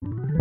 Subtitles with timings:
[0.00, 0.37] you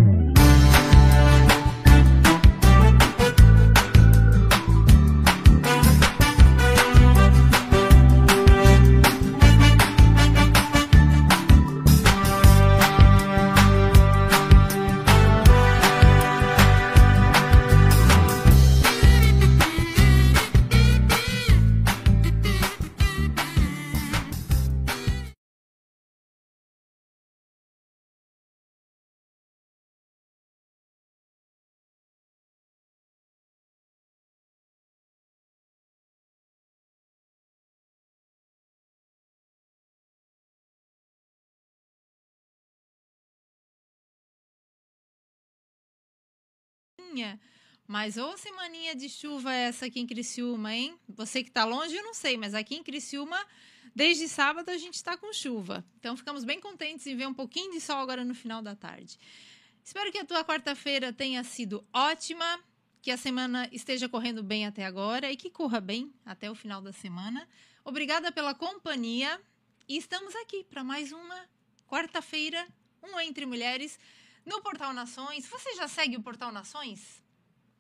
[47.17, 47.39] semaninha.
[47.87, 50.99] Mas ou semaninha de chuva essa aqui em Criciúma, hein?
[51.07, 53.39] Você que está longe, eu não sei, mas aqui em Criciúma,
[53.95, 55.85] desde sábado a gente está com chuva.
[55.97, 59.17] Então ficamos bem contentes em ver um pouquinho de sol agora no final da tarde.
[59.83, 62.59] Espero que a tua quarta-feira tenha sido ótima,
[63.01, 66.81] que a semana esteja correndo bem até agora e que corra bem até o final
[66.81, 67.47] da semana.
[67.85, 69.39] Obrigada pela companhia
[69.87, 71.49] e estamos aqui para mais uma
[71.87, 72.67] quarta-feira,
[73.01, 73.97] um Entre Mulheres
[74.47, 75.45] no Portal Nações.
[75.45, 77.21] Você já segue o Portal Nações?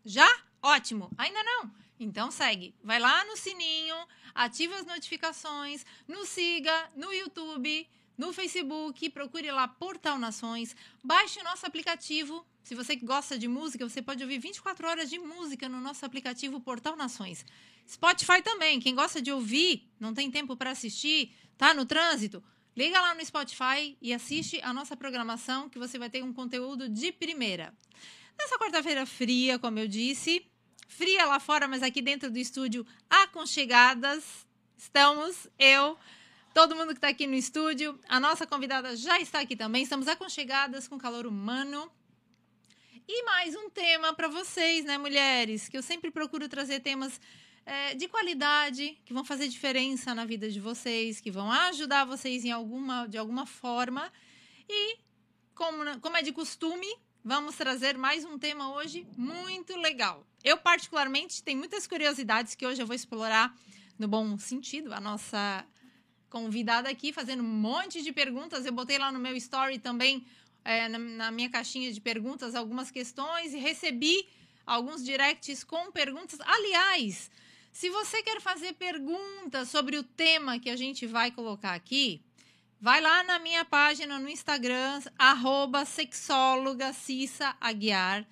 [0.05, 0.27] Já?
[0.61, 1.09] Ótimo.
[1.17, 1.71] Ainda não?
[1.97, 2.75] Então segue.
[2.83, 3.95] Vai lá no sininho,
[4.35, 11.43] ativa as notificações, nos siga no YouTube, no Facebook, procure lá Portal Nações, baixe o
[11.43, 12.45] nosso aplicativo.
[12.63, 16.59] Se você gosta de música, você pode ouvir 24 horas de música no nosso aplicativo
[16.59, 17.45] Portal Nações.
[17.87, 22.43] Spotify também, quem gosta de ouvir, não tem tempo para assistir, tá no trânsito,
[22.77, 26.87] Liga lá no Spotify e assiste a nossa programação que você vai ter um conteúdo
[26.87, 27.73] de primeira.
[28.37, 30.45] Nessa quarta-feira fria, como eu disse,
[30.87, 34.45] fria lá fora, mas aqui dentro do estúdio aconchegadas,
[34.77, 35.97] estamos eu,
[36.53, 40.07] todo mundo que está aqui no estúdio, a nossa convidada já está aqui também, estamos
[40.07, 41.91] aconchegadas com calor humano.
[43.07, 45.67] E mais um tema para vocês, né, mulheres?
[45.67, 47.19] Que eu sempre procuro trazer temas
[47.67, 52.45] é, de qualidade, que vão fazer diferença na vida de vocês, que vão ajudar vocês
[52.45, 54.09] em alguma, de alguma forma.
[54.69, 54.97] E,
[55.53, 56.87] como, como é de costume,
[57.21, 60.25] vamos trazer mais um tema hoje muito legal.
[60.45, 63.53] Eu, particularmente, tenho muitas curiosidades que hoje eu vou explorar
[63.99, 64.93] no bom sentido.
[64.93, 65.65] A nossa
[66.29, 68.65] convidada aqui fazendo um monte de perguntas.
[68.65, 70.25] Eu botei lá no meu story também,
[70.63, 74.25] é, na, na minha caixinha de perguntas, algumas questões e recebi
[74.65, 76.39] alguns directs com perguntas.
[76.39, 77.29] Aliás,
[77.77, 82.23] se você quer fazer perguntas sobre o tema que a gente vai colocar aqui,
[82.81, 88.25] vai lá na minha página no Instagram, arroba sexóloga Cissa Aguiar.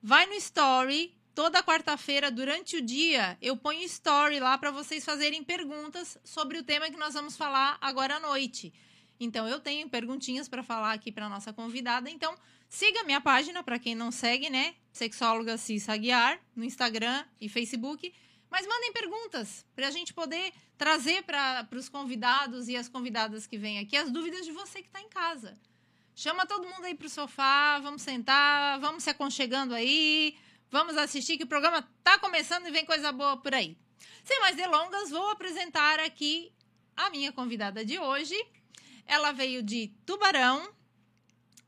[0.00, 5.42] Vai no story, toda quarta-feira, durante o dia, eu ponho story lá para vocês fazerem
[5.42, 8.72] perguntas sobre o tema que nós vamos falar agora à noite.
[9.18, 12.08] Então, eu tenho perguntinhas para falar aqui para nossa convidada.
[12.08, 12.36] Então,
[12.68, 14.76] siga minha página, para quem não segue, né?
[14.92, 18.14] Sexóloga Cissa Aguiar, no Instagram e Facebook.
[18.54, 23.58] Mas mandem perguntas para a gente poder trazer para os convidados e as convidadas que
[23.58, 25.58] vêm aqui as dúvidas de você que está em casa.
[26.14, 30.38] Chama todo mundo aí para o sofá, vamos sentar, vamos se aconchegando aí,
[30.70, 33.76] vamos assistir que o programa está começando e vem coisa boa por aí.
[34.22, 36.52] Sem mais delongas, vou apresentar aqui
[36.96, 38.40] a minha convidada de hoje.
[39.04, 40.72] Ela veio de Tubarão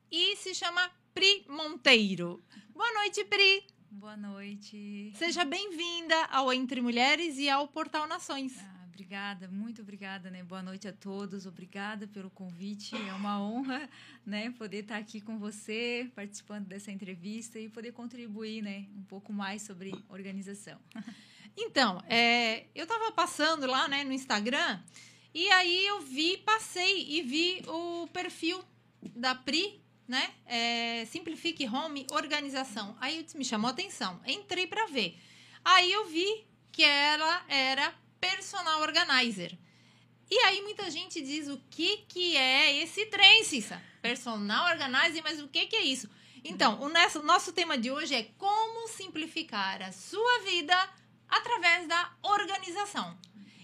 [0.08, 2.40] e se chama Pri Monteiro.
[2.72, 3.75] Boa noite, Pri.
[3.98, 5.10] Boa noite.
[5.16, 8.52] Seja bem-vinda ao Entre Mulheres e ao Portal Nações.
[8.58, 10.42] Ah, obrigada, muito obrigada, né?
[10.42, 11.46] Boa noite a todos.
[11.46, 12.94] Obrigada pelo convite.
[12.94, 13.88] É uma honra,
[14.24, 19.32] né, poder estar aqui com você, participando dessa entrevista e poder contribuir, né, um pouco
[19.32, 20.78] mais sobre organização.
[21.58, 24.78] Então, é, eu estava passando lá, né, no Instagram
[25.32, 28.62] e aí eu vi, passei e vi o perfil
[29.14, 30.32] da Pri né?
[30.46, 32.96] É, Simplifique Home Organização.
[33.00, 34.20] Aí me chamou atenção.
[34.26, 35.18] Entrei para ver.
[35.64, 39.58] Aí eu vi que ela era personal organizer.
[40.30, 43.80] E aí muita gente diz o que que é esse trem, Cissa?
[44.02, 46.08] Personal organizer, mas o que que é isso?
[46.44, 50.76] Então, o nosso, nosso tema de hoje é como simplificar a sua vida
[51.28, 53.18] através da organização.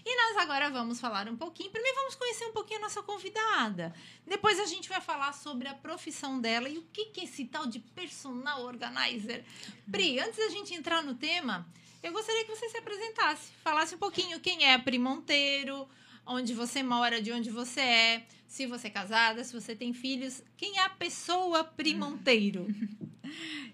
[0.05, 1.71] E nós agora vamos falar um pouquinho.
[1.71, 3.93] Primeiro vamos conhecer um pouquinho a nossa convidada.
[4.27, 7.45] Depois a gente vai falar sobre a profissão dela e o que, que é esse
[7.45, 9.45] tal de personal organizer.
[9.89, 11.65] Pri, antes da gente entrar no tema,
[12.01, 15.87] eu gostaria que você se apresentasse, falasse um pouquinho quem é a Pri Monteiro,
[16.25, 20.41] onde você mora, de onde você é, se você é casada, se você tem filhos.
[20.57, 22.67] Quem é a pessoa Pri Monteiro?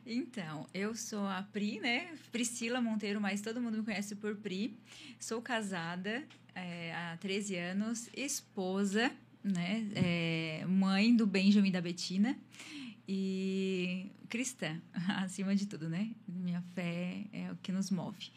[0.05, 2.11] Então, eu sou a Pri, né?
[2.31, 4.77] Priscila Monteiro, mas todo mundo me conhece por Pri.
[5.19, 6.23] Sou casada
[6.55, 9.11] é, há 13 anos, esposa,
[9.43, 9.87] né?
[9.95, 12.37] É, mãe do Benjamin e da Betina
[13.11, 14.79] e cristã,
[15.17, 16.11] acima de tudo, né?
[16.27, 18.31] Minha fé é o que nos move.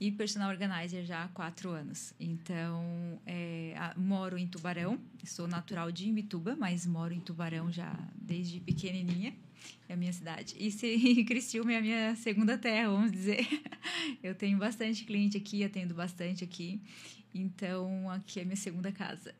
[0.00, 2.14] E personal organizer já há quatro anos.
[2.18, 8.60] Então, é, moro em Tubarão, sou natural de Imbituba, mas moro em Tubarão já desde
[8.60, 9.34] pequenininha,
[9.90, 10.56] é a minha cidade.
[10.58, 13.46] E, se, e Criciúma é a minha segunda terra, vamos dizer.
[14.24, 16.80] Eu tenho bastante cliente aqui, atendo bastante aqui.
[17.34, 19.34] Então, aqui é minha segunda casa.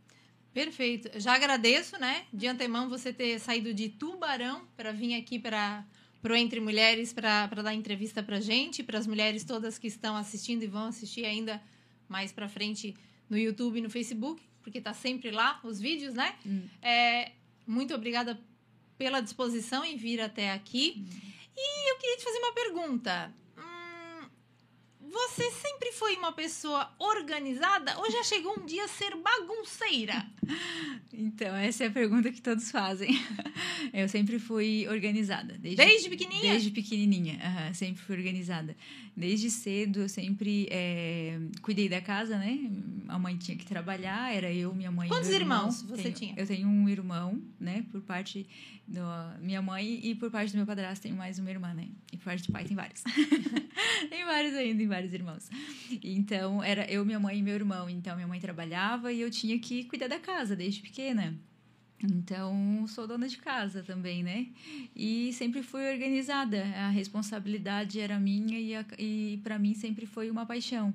[0.54, 1.10] Perfeito.
[1.18, 5.84] Já agradeço, né, de antemão você ter saído de Tubarão para vir aqui para
[6.22, 10.62] o Entre Mulheres para dar entrevista para gente, para as mulheres todas que estão assistindo
[10.62, 11.60] e vão assistir ainda
[12.08, 12.94] mais para frente
[13.28, 16.36] no YouTube e no Facebook, porque está sempre lá os vídeos, né?
[16.46, 16.62] Hum.
[16.80, 17.32] É,
[17.66, 18.40] muito obrigada
[18.96, 20.94] pela disposição em vir até aqui.
[20.96, 21.34] Hum.
[21.56, 23.34] E eu queria te fazer uma pergunta.
[25.14, 30.26] Você sempre foi uma pessoa organizada ou já chegou um dia a ser bagunceira?
[31.12, 33.10] Então, essa é a pergunta que todos fazem.
[33.94, 35.56] Eu sempre fui organizada.
[35.56, 36.52] Desde, desde pequenininha?
[36.52, 38.76] Desde pequenininha, uhum, sempre fui organizada.
[39.16, 42.58] Desde cedo, eu sempre é, cuidei da casa, né?
[43.06, 45.58] A mãe tinha que trabalhar, era eu, minha mãe Quantos e meu irmão.
[45.58, 46.34] irmãos você tenho, tinha?
[46.36, 47.84] Eu tenho um irmão, né?
[47.92, 48.44] Por parte
[48.86, 51.88] da minha mãe e por parte do meu padrasto tenho mais uma irmã, né?
[52.12, 53.02] E por parte do pai tem vários.
[54.10, 55.48] tem vários ainda, tem vários irmãos.
[56.02, 57.88] Então, era eu, minha mãe e meu irmão.
[57.88, 61.34] Então, minha mãe trabalhava e eu tinha que cuidar da casa desde pequena.
[62.02, 64.48] Então, sou dona de casa também, né?
[64.94, 66.62] E sempre fui organizada.
[66.76, 70.92] A responsabilidade era minha e, e para mim sempre foi uma paixão.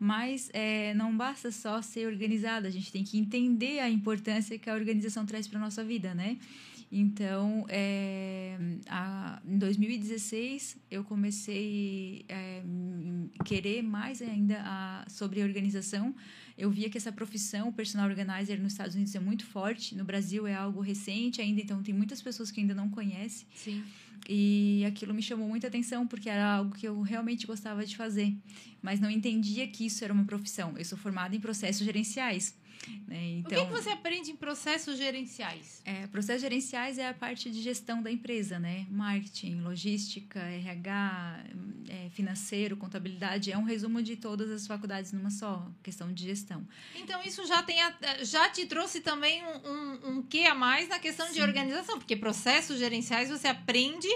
[0.00, 4.70] Mas é, não basta só ser organizada, a gente tem que entender a importância que
[4.70, 6.38] a organização traz para nossa vida, né?
[6.90, 8.56] Então, é,
[8.88, 12.62] a, em 2016, eu comecei a é,
[13.44, 16.14] querer mais ainda a, sobre organização.
[16.56, 19.94] Eu via que essa profissão, personal organizer, nos Estados Unidos é muito forte.
[19.94, 23.46] No Brasil é algo recente ainda, então tem muitas pessoas que ainda não conhecem.
[23.54, 23.84] Sim.
[24.26, 28.34] E aquilo me chamou muita atenção, porque era algo que eu realmente gostava de fazer.
[28.80, 30.76] Mas não entendia que isso era uma profissão.
[30.76, 32.56] Eu sou formada em processos gerenciais.
[33.06, 33.38] Né?
[33.38, 35.82] Então, o que, então, que, você aprende em processos gerenciais?
[35.84, 38.86] É, processos gerenciais é a parte de gestão da empresa, né?
[38.90, 41.44] Marketing, logística, RH,
[41.88, 43.50] é, financeiro, contabilidade.
[43.50, 46.66] É um resumo de todas as faculdades numa só, questão de gestão.
[46.94, 50.88] Então, isso já, tem a, já te trouxe também um, um, um quê a mais
[50.88, 51.34] na questão Sim.
[51.34, 54.08] de organização, porque processos gerenciais você aprende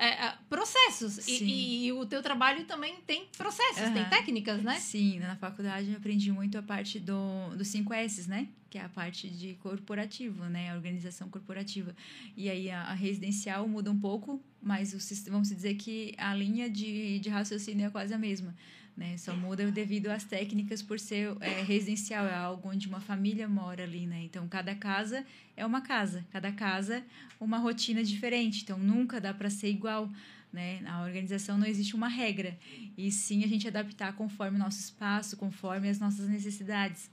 [0.00, 1.28] é, é, processos.
[1.28, 3.92] E, e, o teu trabalho também tem processos, uhum.
[3.92, 4.76] tem técnicas, né?
[4.80, 8.48] Sim, na faculdade eu aprendi muito a parte do, dos 5 S, né?
[8.70, 10.70] Que é a parte de corporativo, né?
[10.70, 11.94] A organização corporativa.
[12.34, 16.70] E aí a, a residencial muda um pouco, mas o, vamos dizer que a linha
[16.70, 18.56] de, de raciocínio é quase a mesma.
[19.00, 19.16] Né?
[19.16, 23.82] Só muda devido às técnicas por ser é, residencial, é algo onde uma família mora
[23.82, 24.24] ali, né?
[24.24, 25.24] Então, cada casa
[25.56, 27.02] é uma casa, cada casa
[27.40, 30.10] uma rotina diferente, então nunca dá para ser igual.
[30.52, 30.80] Né?
[30.82, 32.58] Na organização não existe uma regra,
[32.94, 37.08] e sim a gente adaptar conforme o nosso espaço, conforme as nossas necessidades.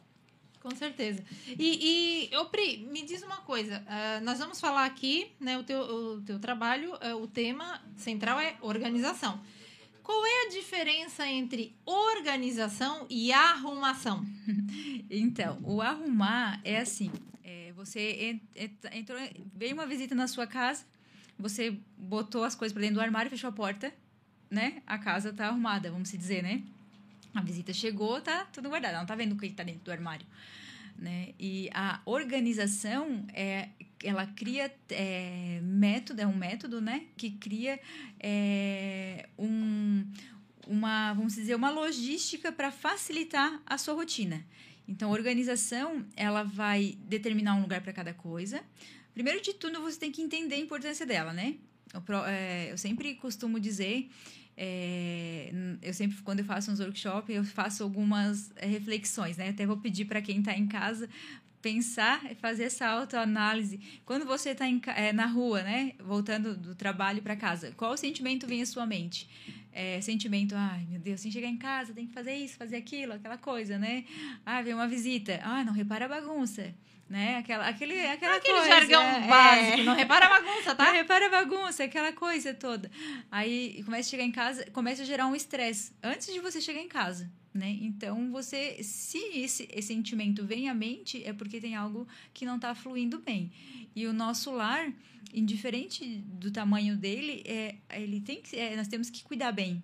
[0.59, 1.23] Com certeza.
[1.57, 3.81] E, e Pri, me diz uma coisa.
[3.81, 8.37] Uh, nós vamos falar aqui, né, o teu, o teu trabalho, uh, o tema central
[8.41, 9.39] é organização.
[10.07, 14.25] Qual é a diferença entre organização e arrumação?
[15.09, 17.11] Então, o arrumar é assim:
[17.43, 18.39] é, você
[18.91, 19.17] entrou,
[19.53, 20.85] veio uma visita na sua casa,
[21.37, 23.93] você botou as coisas para dentro do armário, fechou a porta,
[24.49, 26.63] né, a casa tá arrumada, vamos dizer, né?
[27.33, 29.91] A visita chegou, tá tudo guardado, ela não tá vendo o que tá dentro do
[29.91, 30.25] armário.
[30.97, 31.33] Né?
[31.39, 33.69] E a organização é
[34.03, 37.79] ela cria é, método é um método né que cria
[38.19, 40.05] é, um,
[40.67, 44.45] uma vamos dizer uma logística para facilitar a sua rotina.
[44.87, 48.63] Então a organização ela vai determinar um lugar para cada coisa.
[49.13, 51.55] Primeiro de tudo você tem que entender a importância dela né?
[51.93, 54.09] Eu, é, eu sempre costumo dizer
[54.59, 55.51] é,
[55.83, 59.49] eu sempre, quando eu faço uns workshops, eu faço algumas é, reflexões, né?
[59.49, 61.07] Até vou pedir para quem está em casa
[61.61, 63.79] pensar e fazer essa autoanálise.
[64.05, 65.93] Quando você está é, na rua, né?
[65.99, 69.29] Voltando do trabalho para casa, qual sentimento vem à sua mente?
[69.71, 73.13] É, sentimento, ai meu Deus, sem chegar em casa, tem que fazer isso, fazer aquilo,
[73.13, 74.05] aquela coisa, né?
[74.45, 76.73] Ah, vem uma visita, ah, não repara a bagunça
[77.09, 77.37] né?
[77.37, 78.69] Aquela, aquele, aquela Aquele coisa.
[78.69, 80.85] jargão é, básico, não repara a bagunça, tá?
[80.85, 82.91] Não repara a bagunça, aquela coisa toda.
[83.31, 86.81] Aí começa a chegar em casa, começa a gerar um estresse antes de você chegar
[86.81, 87.77] em casa, né?
[87.81, 92.55] Então você, se esse, esse sentimento vem à mente, é porque tem algo que não
[92.55, 93.51] está fluindo bem.
[93.95, 94.93] E o nosso lar,
[95.33, 96.05] indiferente
[96.39, 99.81] do tamanho dele, é, ele tem que, é, nós temos que cuidar bem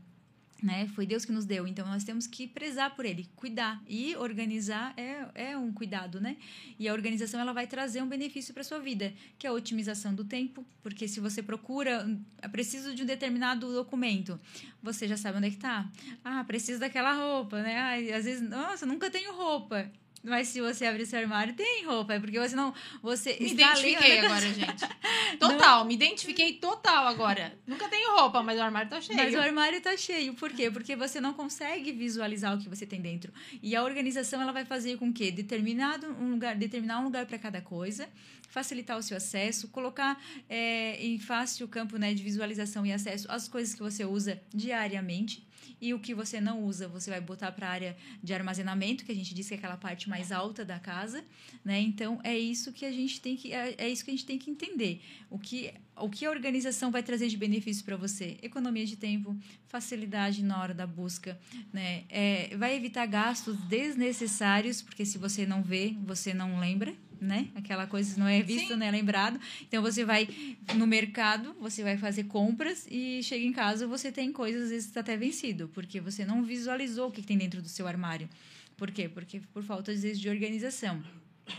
[0.63, 0.87] né?
[0.95, 4.93] Foi Deus que nos deu, então nós temos que prezar por ele, cuidar e organizar
[4.97, 6.37] é, é um cuidado, né?
[6.79, 10.15] E a organização ela vai trazer um benefício para sua vida, que é a otimização
[10.15, 12.07] do tempo, porque se você procura,
[12.41, 14.39] é preciso de um determinado documento,
[14.81, 15.91] você já sabe onde é que tá.
[16.23, 17.77] Ah, preciso daquela roupa, né?
[17.77, 19.91] Ah, às vezes, nossa, nunca tenho roupa.
[20.23, 22.13] Mas se você abrir seu armário, tem roupa.
[22.13, 22.73] É porque você não.
[23.01, 24.83] Você me identifiquei agora, gente.
[25.37, 25.85] Total, não.
[25.85, 27.57] me identifiquei total agora.
[27.67, 29.17] Nunca tenho roupa, mas o armário tá cheio.
[29.17, 30.33] Mas o armário tá cheio.
[30.35, 30.69] Por quê?
[30.71, 33.33] Porque você não consegue visualizar o que você tem dentro.
[33.61, 37.37] E a organização ela vai fazer com que determinado um lugar, determinar um lugar para
[37.37, 38.07] cada coisa,
[38.47, 43.47] facilitar o seu acesso, colocar é, em fácil campo né, de visualização e acesso as
[43.47, 45.45] coisas que você usa diariamente
[45.83, 49.11] e o que você não usa, você vai botar para a área de armazenamento, que
[49.11, 51.25] a gente disse que é aquela parte mais alta da casa,
[51.63, 51.81] né?
[51.81, 54.39] Então é isso que a gente tem que é, é isso que a gente tem
[54.39, 55.01] que entender.
[55.29, 58.37] O que o que a organização vai trazer de benefício para você?
[58.41, 59.37] Economia de tempo,
[59.67, 61.37] facilidade na hora da busca,
[61.73, 62.05] né?
[62.07, 67.47] É, vai evitar gastos desnecessários, porque se você não vê, você não lembra, né?
[67.55, 69.39] Aquela coisa não é visto, não é lembrado.
[69.61, 70.27] Então você vai
[70.75, 74.87] no mercado, você vai fazer compras e chega em casa você tem coisas às vezes
[74.87, 78.29] está até vencido, porque você não visualizou o que tem dentro do seu armário.
[78.77, 79.07] Por quê?
[79.07, 81.01] Porque por falta às vezes de organização.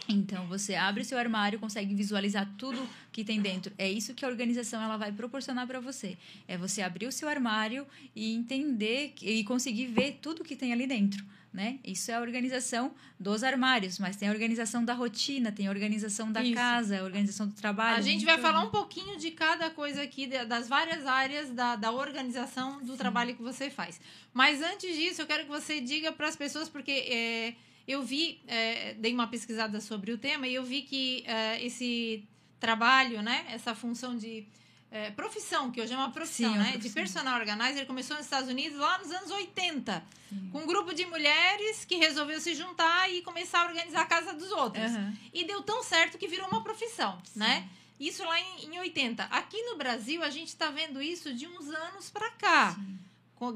[0.08, 3.72] Então você abre seu armário, consegue visualizar tudo que tem dentro.
[3.76, 6.16] É isso que a organização ela vai proporcionar para você.
[6.48, 10.86] É você abrir o seu armário e entender e conseguir ver tudo que tem ali
[10.86, 11.24] dentro
[11.54, 11.78] né?
[11.84, 16.32] Isso é a organização dos armários, mas tem a organização da rotina, tem a organização
[16.32, 16.52] da Isso.
[16.52, 17.96] casa, a organização do trabalho.
[17.96, 21.92] A gente vai falar um pouquinho de cada coisa aqui, das várias áreas da, da
[21.92, 22.98] organização do Sim.
[22.98, 24.00] trabalho que você faz.
[24.32, 27.54] Mas antes disso, eu quero que você diga para as pessoas, porque é,
[27.86, 32.24] eu vi, é, dei uma pesquisada sobre o tema e eu vi que é, esse
[32.58, 34.46] trabalho, né, essa função de
[34.94, 36.64] é, profissão, que hoje é uma profissão, Sim, é né?
[36.70, 36.88] Profissão.
[36.88, 40.04] De personal organizer, começou nos Estados Unidos lá nos anos 80.
[40.28, 40.48] Sim.
[40.52, 44.32] Com um grupo de mulheres que resolveu se juntar e começar a organizar a casa
[44.32, 44.92] dos outros.
[44.92, 45.16] Uhum.
[45.32, 47.40] E deu tão certo que virou uma profissão, Sim.
[47.40, 47.68] né?
[47.98, 49.24] Isso lá em, em 80.
[49.24, 52.78] Aqui no Brasil, a gente está vendo isso de uns anos para cá.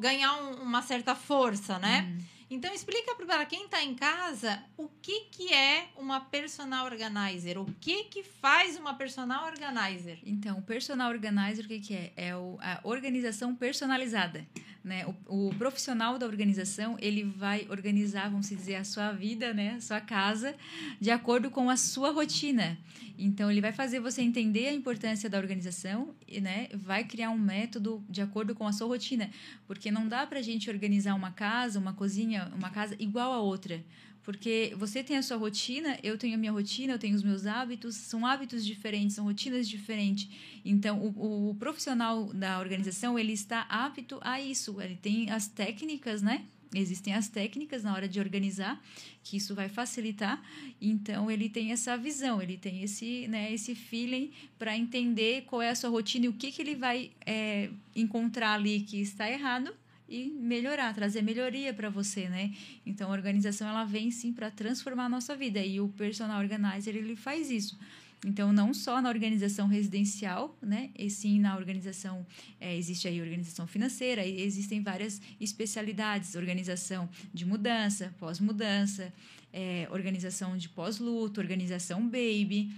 [0.01, 2.01] Ganhar um, uma certa força, né?
[2.01, 2.25] Uhum.
[2.51, 7.67] Então explica para quem está em casa o que, que é uma personal organizer, o
[7.79, 10.19] que que faz uma personal organizer.
[10.25, 12.13] Então, personal organizer o que, que é?
[12.17, 14.47] É a organização personalizada.
[14.89, 15.05] Né?
[15.27, 19.81] O, o, profissional da organização ele vai organizar, vamos dizer, a sua vida, né, a
[19.83, 20.55] sua casa,
[20.99, 22.79] de acordo com a sua rotina.
[23.19, 27.37] Então ele vai fazer você entender a importância da organização, e, né, vai criar um
[27.39, 29.29] método de acordo com a sua rotina,
[29.67, 33.41] porque não dá para a gente organizar uma casa, uma cozinha, uma casa igual a
[33.41, 33.85] outra.
[34.29, 37.47] Porque você tem a sua rotina, eu tenho a minha rotina, eu tenho os meus
[37.47, 40.29] hábitos, são hábitos diferentes, são rotinas diferentes.
[40.63, 44.83] Então, o, o profissional da organização, ele está apto a isso.
[44.83, 46.45] Ele tem as técnicas, né?
[46.75, 48.79] Existem as técnicas na hora de organizar,
[49.25, 50.43] que isso vai facilitar.
[50.79, 55.71] Então, ele tem essa visão, ele tem esse, né, esse feeling para entender qual é
[55.71, 59.73] a sua rotina e o que, que ele vai é, encontrar ali que está errado
[60.09, 62.55] e melhorar, trazer melhoria para você, né?
[62.87, 66.97] Então a organização ela vem sim para transformar a nossa vida e o personal organizer
[66.97, 67.79] ele faz isso.
[68.27, 70.91] Então, não só na organização residencial, né?
[70.99, 72.27] E sim na organização,
[72.61, 79.13] é, existe aí organização financeira, existem várias especialidades, organização de mudança, pós-mudança,
[79.53, 82.73] é, organização de pós-luto, organização baby,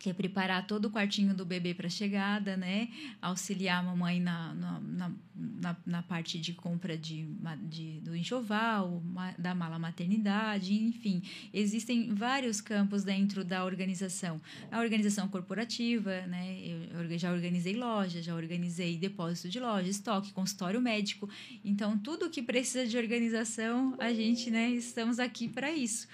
[0.00, 2.88] que é preparar todo o quartinho do bebê para a chegada, né?
[3.20, 7.28] Auxiliar a mamãe na, na, na, na parte de compra de,
[7.68, 9.02] de, do enxoval,
[9.38, 11.22] da mala maternidade, enfim.
[11.52, 14.40] Existem vários campos dentro da organização.
[14.72, 16.56] A organização corporativa, né?
[16.92, 21.28] Eu já organizei loja, já organizei depósito de loja, estoque, consultório médico.
[21.62, 26.08] Então, tudo que precisa de organização, a gente, né, estamos aqui para isso.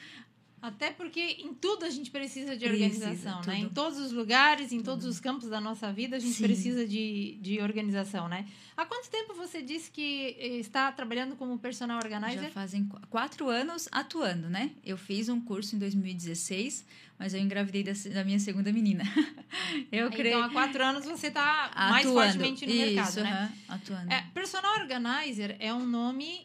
[0.66, 3.58] Até porque em tudo a gente precisa de organização, precisa, né?
[3.58, 6.42] Em todos os lugares, em todos os campos da nossa vida, a gente Sim.
[6.42, 8.44] precisa de, de organização, né?
[8.76, 12.42] Há quanto tempo você disse que está trabalhando como personal organizer?
[12.42, 14.72] Já fazem quatro anos atuando, né?
[14.84, 16.84] Eu fiz um curso em 2016,
[17.16, 19.04] mas eu engravidei da, da minha segunda menina.
[19.92, 20.36] eu creio...
[20.36, 23.52] Então, há quatro anos você está mais fortemente no Isso, mercado, né?
[23.68, 24.12] Atuando.
[24.12, 26.44] É, personal organizer é um nome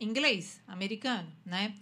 [0.00, 1.72] inglês, americano, né?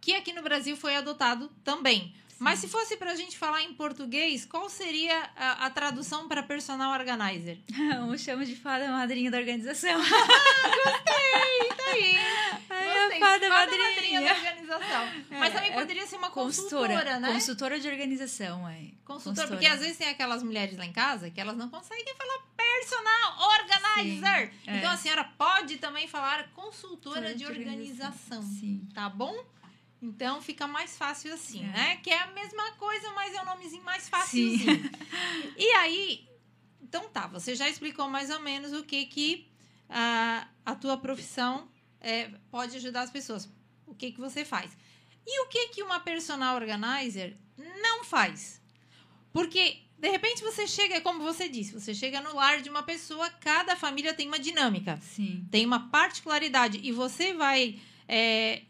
[0.00, 2.14] Que aqui no Brasil foi adotado também.
[2.28, 2.44] Sim.
[2.44, 6.40] Mas se fosse para a gente falar em português, qual seria a, a tradução para
[6.40, 7.58] personal organizer?
[8.08, 9.98] um chama de fada madrinha da organização.
[9.98, 11.68] Gostei!
[11.76, 12.16] Tá aí!
[12.70, 13.90] Ai, a fada, fada madrinha.
[13.90, 15.02] madrinha da organização.
[15.30, 17.32] É, Mas também é poderia ser uma consultora, consultora, né?
[17.32, 18.72] Consultora de organização, é.
[18.72, 22.14] Consultora, consultora, porque às vezes tem aquelas mulheres lá em casa que elas não conseguem
[22.14, 24.52] falar personal organizer.
[24.52, 24.94] Sim, então é.
[24.94, 28.42] a senhora pode também falar consultora de, de organização.
[28.42, 28.86] Sim.
[28.94, 29.34] Tá bom?
[30.00, 31.66] Então fica mais fácil assim, é.
[31.66, 31.96] né?
[31.96, 34.40] Que é a mesma coisa, mas é um nomezinho mais fácil.
[35.56, 36.28] e aí,
[36.80, 39.48] então tá, você já explicou mais ou menos o que que
[39.88, 41.68] a, a tua profissão
[42.00, 43.50] é, pode ajudar as pessoas.
[43.86, 44.76] O que que você faz?
[45.26, 47.36] E o que que uma personal organizer
[47.82, 48.62] não faz?
[49.32, 53.28] Porque de repente você chega, como você disse, você chega no lar de uma pessoa,
[53.30, 55.46] cada família tem uma dinâmica, Sim.
[55.50, 58.62] tem uma particularidade e você vai é,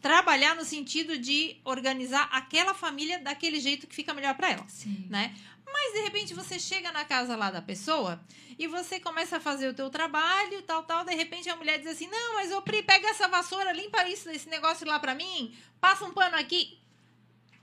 [0.00, 5.06] trabalhar no sentido de organizar aquela família daquele jeito que fica melhor para ela, Sim.
[5.08, 5.34] né?
[5.72, 8.20] Mas de repente você chega na casa lá da pessoa
[8.58, 11.86] e você começa a fazer o teu trabalho, tal, tal, de repente a mulher diz
[11.88, 16.04] assim: "Não, mas eu pega essa vassoura, limpa isso, esse negócio lá para mim, passa
[16.04, 16.78] um pano aqui".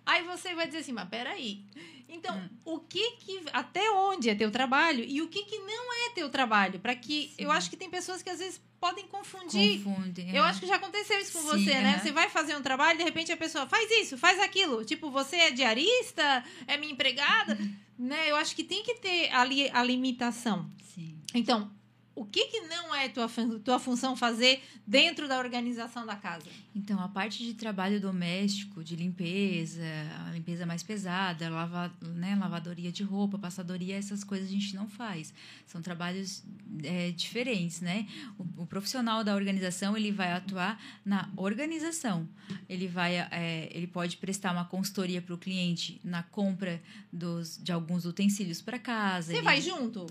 [0.06, 1.66] Aí você vai dizer assim: "Mas peraí.
[2.10, 2.50] Então, hum.
[2.64, 6.30] o que que até onde é teu trabalho e o que que não é teu
[6.30, 6.80] trabalho?
[6.80, 7.44] Para que Sim.
[7.44, 9.84] eu acho que tem pessoas que às vezes podem confundir.
[9.84, 10.48] Confunde, Eu é.
[10.48, 11.96] acho que já aconteceu isso com Sim, você, né?
[11.98, 12.00] É.
[12.00, 14.86] Você vai fazer um trabalho, de repente a pessoa faz isso, faz aquilo.
[14.86, 17.76] Tipo, você é diarista, é minha empregada, uhum.
[18.00, 18.32] né?
[18.32, 20.70] Eu acho que tem que ter ali a limitação.
[20.84, 21.18] Sim.
[21.34, 21.70] Então,
[22.18, 23.30] o que, que não é tua,
[23.64, 26.48] tua função fazer dentro da organização da casa?
[26.76, 29.84] Então, a parte de trabalho doméstico, de limpeza,
[30.28, 34.90] a limpeza mais pesada, lava, né, lavadoria de roupa, passadoria, essas coisas a gente não
[34.90, 35.32] faz.
[35.68, 36.44] São trabalhos
[36.84, 38.08] é, diferentes, né?
[38.36, 42.28] O, o, profissional da organização, ele vai atuar na organização.
[42.68, 46.82] Ele, vai, é, ele pode prestar uma consultoria para o cliente na compra
[47.14, 49.28] dos, de alguns utensílios para casa.
[49.28, 49.44] Você ele...
[49.44, 50.08] vai junto?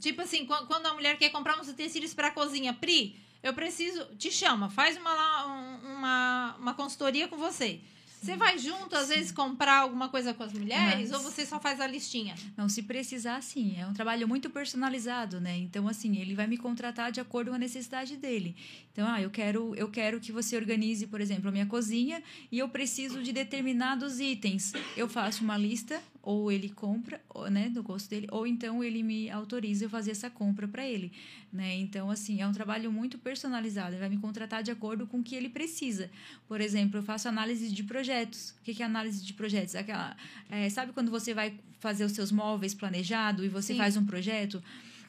[0.00, 4.04] Tipo assim, quando a mulher quer comprar uns utensílios para cozinha, Pri, eu preciso.
[4.16, 5.44] Te chama, faz uma,
[5.82, 7.80] uma, uma consultoria com você.
[8.24, 11.12] Você vai junto, às vezes, comprar alguma coisa com as mulheres Mas...
[11.12, 12.34] ou você só faz a listinha?
[12.56, 13.76] Não, se precisar, sim.
[13.78, 15.58] É um trabalho muito personalizado, né?
[15.58, 18.56] Então, assim, ele vai me contratar de acordo com a necessidade dele.
[18.90, 22.58] Então, ah, eu quero, eu quero que você organize, por exemplo, a minha cozinha e
[22.58, 24.72] eu preciso de determinados itens.
[24.96, 29.30] Eu faço uma lista, ou ele compra, né, do gosto dele, ou então ele me
[29.30, 31.12] autoriza a fazer essa compra para ele,
[31.52, 31.76] né?
[31.76, 33.92] Então, assim, é um trabalho muito personalizado.
[33.92, 36.10] Ele vai me contratar de acordo com o que ele precisa.
[36.48, 38.54] Por exemplo, eu faço análise de projetos.
[38.60, 39.74] O que é análise de projetos?
[39.74, 40.16] Aquela,
[40.50, 43.78] é, sabe quando você vai fazer os seus móveis planejado e você Sim.
[43.78, 44.62] faz um projeto?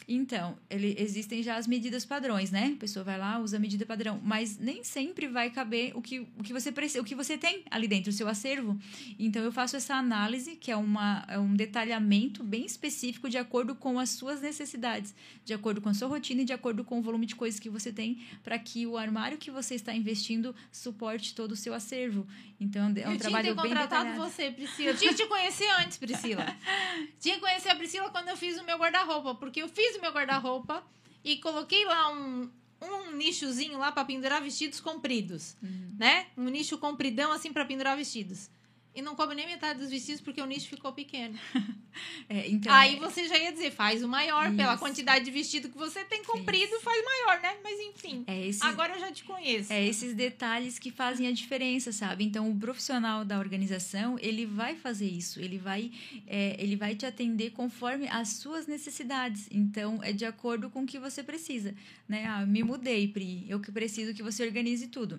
[0.07, 2.73] Então, ele, existem já as medidas padrões, né?
[2.75, 6.19] A pessoa vai lá, usa a medida padrão, mas nem sempre vai caber o que,
[6.37, 8.77] o que você precisa, o que você tem ali dentro, o seu acervo.
[9.17, 13.73] Então, eu faço essa análise, que é, uma, é um detalhamento bem específico de acordo
[13.73, 15.13] com as suas necessidades,
[15.43, 17.69] de acordo com a sua rotina e de acordo com o volume de coisas que
[17.69, 22.27] você tem, para que o armário que você está investindo suporte todo o seu acervo.
[22.59, 24.09] Então, é um eu trabalho bem detalhado.
[24.09, 24.89] Eu tinha você, Priscila.
[24.89, 26.45] Eu tinha que te conhecer antes, Priscila.
[27.19, 30.01] tinha que conhecer a Priscila quando eu fiz o meu guarda-roupa, porque eu fiz o
[30.01, 30.83] meu guarda-roupa
[31.23, 32.49] e coloquei lá um,
[32.81, 35.95] um nichozinho lá para pendurar vestidos compridos, uhum.
[35.97, 36.27] né?
[36.37, 38.49] Um nicho compridão assim para pendurar vestidos.
[38.95, 41.37] E não cobre nem metade dos vestidos porque o nicho ficou pequeno.
[42.27, 42.99] É, então, Aí é...
[42.99, 44.47] você já ia dizer, faz o maior.
[44.47, 44.57] Isso.
[44.57, 46.81] Pela quantidade de vestido que você tem comprido, Isso.
[46.81, 47.55] faz maior, né?
[47.63, 48.25] Mas enfim.
[48.27, 48.65] É esse...
[48.65, 49.71] Agora eu já te conheço.
[49.71, 52.25] É esses detalhes que fazem a diferença, sabe?
[52.25, 55.39] Então, o profissional da organização, ele vai fazer isso.
[55.39, 55.89] Ele vai,
[56.27, 59.47] é, ele vai te atender conforme as suas necessidades.
[59.49, 61.73] Então, é de acordo com o que você precisa.
[62.09, 62.25] Né?
[62.25, 63.45] Ah, me mudei, Pri.
[63.47, 65.17] Eu que preciso que você organize tudo.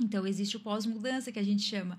[0.00, 1.98] Então, existe o pós-mudança, que a gente chama,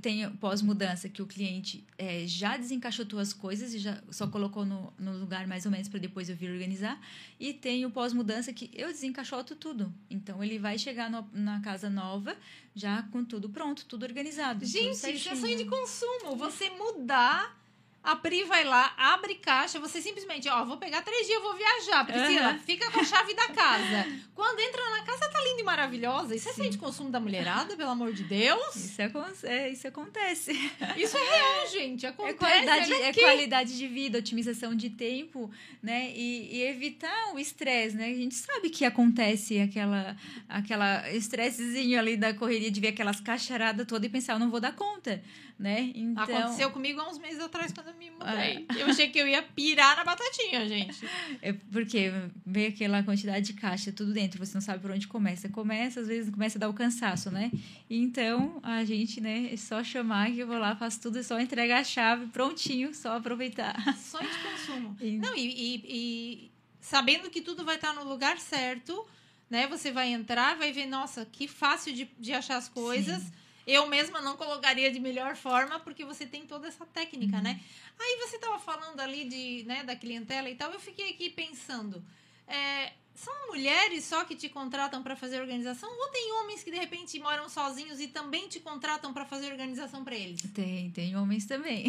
[0.00, 4.92] tem pós-mudança que o cliente é, já desencaixotou as coisas e já só colocou no,
[4.98, 7.00] no lugar mais ou menos para depois eu vir organizar.
[7.38, 9.92] E tem o pós-mudança que eu desencaixoto tudo.
[10.10, 12.36] Então ele vai chegar no, na casa nova
[12.74, 14.64] já com tudo pronto, tudo organizado.
[14.64, 16.36] Gente, tudo isso é sonho de consumo.
[16.36, 17.61] Você mudar
[18.02, 22.04] a Pri vai lá, abre caixa, você simplesmente, ó, vou pegar três dias, vou viajar.
[22.04, 22.58] Priscila, Uhum.
[22.60, 24.06] fica com a chave da casa.
[24.34, 26.34] Quando entra na casa, tá linda e maravilhosa.
[26.34, 28.74] Isso é sonho de consumo da mulherada, pelo amor de Deus?
[28.74, 30.52] Isso, acon- é, isso acontece.
[30.96, 32.04] Isso é real, gente.
[32.06, 32.38] É Acontece.
[32.38, 35.48] qualidade, olha é qualidade de vida, otimização de tempo,
[35.82, 36.10] né?
[36.14, 38.06] E, e evitar o estresse, né?
[38.06, 40.16] A gente sabe que acontece aquela
[40.48, 44.60] aquela estressezinho ali da correria de ver aquelas caixaradas todas e pensar, eu não vou
[44.60, 45.22] dar conta,
[45.62, 45.92] né?
[45.94, 48.66] Então, Aconteceu comigo há uns meses atrás, quando eu me mudei.
[48.76, 51.06] Eu achei que eu ia pirar na batatinha, gente.
[51.40, 52.10] É porque
[52.44, 55.48] vê aquela quantidade de caixa, tudo dentro, você não sabe por onde começa.
[55.48, 57.50] Começa, às vezes começa a dar o cansaço, né?
[57.88, 61.38] Então, a gente, né, é só chamar que eu vou lá, faço tudo, é só
[61.40, 63.74] entregar a chave, prontinho, só aproveitar.
[63.96, 64.96] Sonho de consumo.
[65.00, 69.06] E- Não, e, e- e sabendo que tudo vai estar no lugar certo,
[69.48, 69.66] né?
[69.68, 73.22] Você vai entrar, vai ver, nossa, que fácil de, de achar as coisas.
[73.66, 77.60] Eu mesma não colocaria de melhor forma, porque você tem toda essa técnica, né?
[77.98, 82.02] Aí você estava falando ali de, né, da clientela e tal, eu fiquei aqui pensando.
[82.48, 85.88] é, são mulheres só que te contratam para fazer organização?
[85.90, 90.02] Ou tem homens que de repente moram sozinhos e também te contratam para fazer organização
[90.02, 90.40] para eles?
[90.54, 91.84] Tem, tem homens também.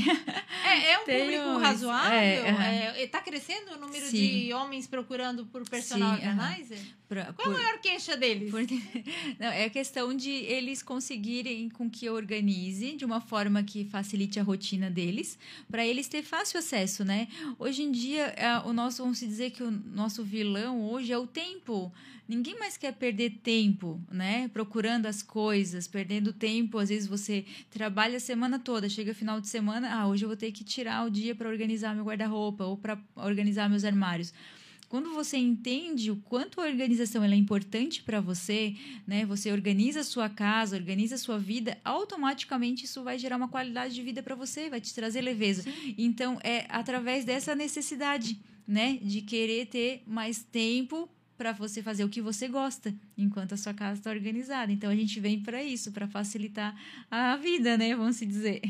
[0.65, 1.61] É, é um Tem público homens.
[1.61, 2.17] razoável?
[2.17, 2.63] É, aham.
[2.97, 4.17] É, tá crescendo o número Sim.
[4.45, 6.79] de homens procurando por personal Sim, organizer?
[7.07, 8.49] Pra- Qual é por- a maior queixa deles?
[8.51, 8.61] Por-
[9.39, 14.39] Não, é questão de eles conseguirem com que eu organize de uma forma que facilite
[14.39, 15.37] a rotina deles,
[15.69, 17.27] para eles ter fácil acesso, né?
[17.59, 21.27] Hoje em dia, é, o nosso, vamos dizer que o nosso vilão hoje é o
[21.27, 21.91] tempo.
[22.27, 24.47] Ninguém mais quer perder tempo, né?
[24.49, 26.77] Procurando as coisas, perdendo tempo.
[26.77, 30.37] Às vezes você trabalha a semana toda, chega final de semana, ah, hoje eu vou
[30.37, 34.33] ter que tirar o dia para organizar meu guarda-roupa ou para organizar meus armários
[34.93, 38.75] quando você entende o quanto a organização é importante para você,
[39.07, 39.25] né?
[39.25, 43.95] Você organiza a sua casa, organiza a sua vida, automaticamente isso vai gerar uma qualidade
[43.95, 45.65] de vida para você, vai te trazer leveza.
[45.97, 52.09] Então é através dessa necessidade, né, de querer ter mais tempo para você fazer o
[52.09, 54.71] que você gosta, enquanto a sua casa está organizada.
[54.71, 56.75] Então a gente vem para isso, para facilitar
[57.09, 57.95] a vida, né?
[57.95, 58.61] Vamos se dizer.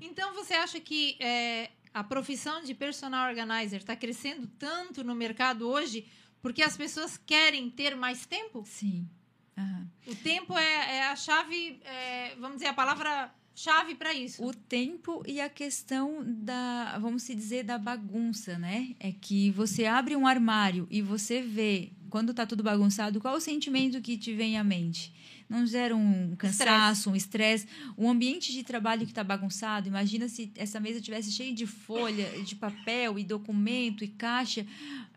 [0.00, 5.68] Então você acha que é, a profissão de personal organizer está crescendo tanto no mercado
[5.68, 6.06] hoje
[6.40, 8.64] porque as pessoas querem ter mais tempo?
[8.64, 9.08] Sim.
[9.56, 9.90] Aham.
[10.06, 14.44] O tempo é, é a chave, é, vamos dizer, a palavra chave para isso.
[14.44, 18.94] O tempo e a questão da, vamos se dizer, da bagunça, né?
[19.00, 23.40] É que você abre um armário e você vê, quando tá tudo bagunçado, qual o
[23.40, 25.12] sentimento que te vem à mente?
[25.48, 27.66] Não gera um cansaço, um estresse,
[27.96, 29.88] um ambiente de trabalho que está bagunçado.
[29.88, 34.64] Imagina se essa mesa tivesse cheia de folha, de papel e documento e caixa,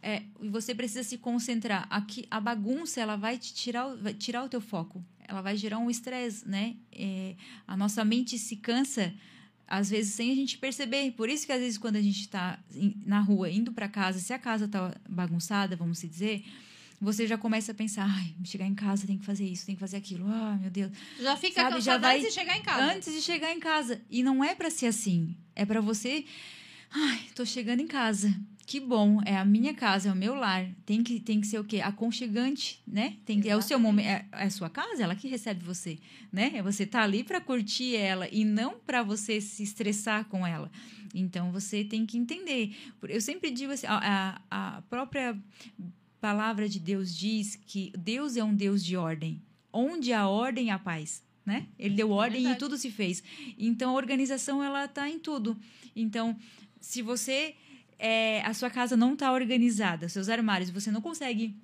[0.02, 1.86] é, e você precisa se concentrar.
[1.92, 5.04] Aqui a bagunça ela vai te tirar, vai tirar o teu foco.
[5.32, 6.76] Ela vai gerar um estresse, né?
[6.92, 9.14] É, a nossa mente se cansa
[9.66, 11.12] às vezes sem a gente perceber.
[11.14, 12.60] Por isso que às vezes quando a gente está
[13.06, 16.44] na rua indo para casa, se a casa tá bagunçada, vamos se dizer,
[17.00, 19.80] você já começa a pensar, ai, chegar em casa tem que fazer isso, tem que
[19.80, 20.28] fazer aquilo.
[20.28, 20.92] Ah, meu Deus.
[21.18, 22.94] Já fica Sabe, já vai- antes de chegar em casa.
[22.94, 24.02] Antes de chegar em casa.
[24.10, 25.34] E não é para ser assim.
[25.56, 26.26] É para você,
[26.92, 28.38] ai, tô chegando em casa.
[28.66, 30.70] Que bom, é a minha casa, é o meu lar.
[30.86, 31.82] Tem que, tem que ser o quê?
[31.82, 33.18] Aconchegante, né?
[33.26, 35.98] Tem que, é o seu momento, é, é a sua casa, ela que recebe você,
[36.32, 36.52] né?
[36.56, 40.72] É você tá ali para curtir ela e não para você se estressar com ela.
[41.14, 42.76] Então você tem que entender.
[43.04, 45.38] Eu sempre digo assim, a, a própria
[46.20, 49.42] palavra de Deus diz que Deus é um Deus de ordem.
[49.74, 51.24] Onde há ordem, há paz.
[51.46, 51.68] Né?
[51.78, 52.60] Ele deu ordem e verdade.
[52.60, 53.24] tudo se fez.
[53.58, 55.58] Então a organização ela está em tudo.
[55.96, 56.38] Então,
[56.80, 57.56] se você
[58.02, 61.56] é, a sua casa não está organizada, seus armários, você não consegue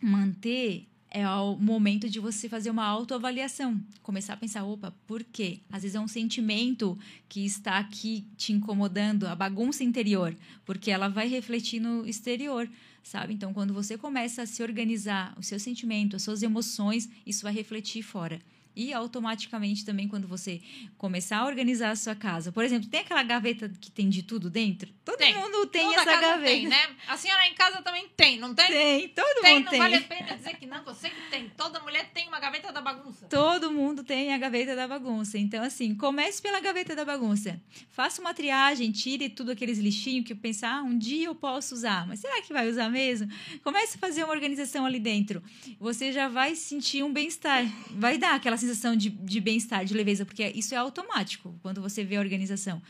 [0.00, 3.78] manter, é o momento de você fazer uma autoavaliação.
[4.02, 5.60] Começar a pensar, opa, por quê?
[5.70, 11.08] Às vezes é um sentimento que está aqui te incomodando, a bagunça interior, porque ela
[11.08, 12.66] vai refletir no exterior,
[13.02, 13.34] sabe?
[13.34, 17.52] Então, quando você começa a se organizar, o seu sentimento, as suas emoções, isso vai
[17.52, 18.40] refletir fora.
[18.74, 20.60] E automaticamente também, quando você
[20.96, 24.48] começar a organizar a sua casa, por exemplo, tem aquela gaveta que tem de tudo
[24.48, 24.90] dentro?
[25.04, 25.34] Todo Tem.
[25.34, 26.44] mundo tem Toda essa gaveta.
[26.44, 26.90] Tem, né?
[27.08, 28.66] A senhora em casa também tem, não tem?
[28.68, 29.80] Tem, todo Tem, mundo não tem.
[29.80, 31.50] vale a pena dizer que não, que eu sei que tem.
[31.56, 33.26] Toda mulher tem uma gaveta da bagunça.
[33.26, 35.38] Todo mundo tem a gaveta da bagunça.
[35.38, 37.60] Então, assim, comece pela gaveta da bagunça.
[37.90, 42.06] Faça uma triagem, tire tudo aqueles lixinhos que pensa, ah, um dia eu posso usar.
[42.06, 43.28] Mas será que vai usar mesmo?
[43.64, 45.42] Comece a fazer uma organização ali dentro.
[45.80, 47.64] Você já vai sentir um bem-estar.
[47.90, 52.04] Vai dar aquela sensação de, de bem-estar, de leveza, porque isso é automático quando você
[52.04, 52.80] vê a organização.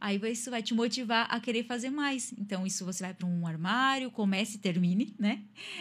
[0.00, 2.32] Aí isso vai te motivar a querer fazer mais.
[2.38, 5.40] Então, isso você vai para um armário, comece e termine, né?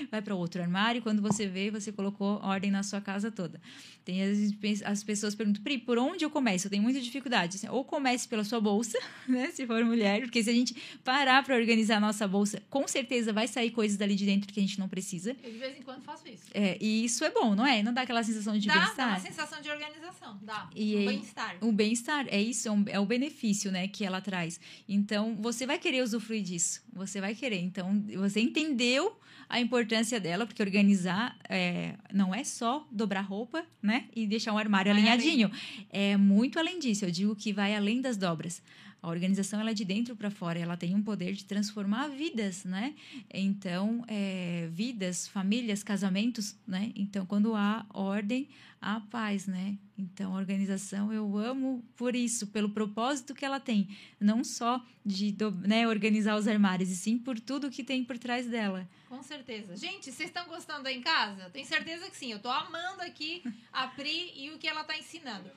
[0.09, 3.59] Vai para outro armário, quando você vê, você colocou ordem na sua casa toda.
[4.03, 6.67] Tem as, as pessoas perguntam, Pri, por onde eu começo?
[6.67, 7.57] Eu tenho muita dificuldade.
[7.57, 9.51] Assim, ou comece pela sua bolsa, né?
[9.51, 13.31] Se for mulher, porque se a gente parar para organizar a nossa bolsa, com certeza
[13.31, 15.35] vai sair coisas dali de dentro que a gente não precisa.
[15.43, 16.45] Eu de vez em quando faço isso.
[16.53, 17.83] É, e isso é bom, não é?
[17.83, 18.95] Não dá aquela sensação de dá, bem-estar?
[18.95, 20.69] Dá uma sensação de organização, dá.
[20.75, 21.57] E um bem-estar.
[21.61, 24.59] O bem-estar, é isso, é, um, é, o benefício, né, que ela traz.
[24.87, 26.81] Então, você vai querer usufruir disso.
[26.93, 27.59] Você vai querer.
[27.59, 29.17] Então, você entendeu
[29.49, 34.05] a importância dela, porque organizar é, não é só dobrar roupa, né?
[34.15, 35.51] E deixar um armário alinhadinho.
[35.89, 37.03] É muito além disso.
[37.03, 38.61] Eu digo que vai além das dobras.
[39.01, 42.63] A organização ela é de dentro para fora, ela tem um poder de transformar vidas,
[42.63, 42.93] né?
[43.33, 46.91] Então, é, vidas, famílias, casamentos, né?
[46.95, 48.47] Então, quando há ordem,
[48.79, 49.75] há paz, né?
[49.97, 53.87] Então, a organização eu amo por isso, pelo propósito que ela tem,
[54.19, 55.35] não só de
[55.65, 58.87] né, organizar os armários, e sim por tudo que tem por trás dela.
[59.09, 59.75] Com certeza.
[59.75, 61.49] Gente, vocês estão gostando aí em casa?
[61.49, 62.31] Tenho certeza que sim.
[62.31, 65.49] Eu estou amando aqui a Pri e o que ela está ensinando.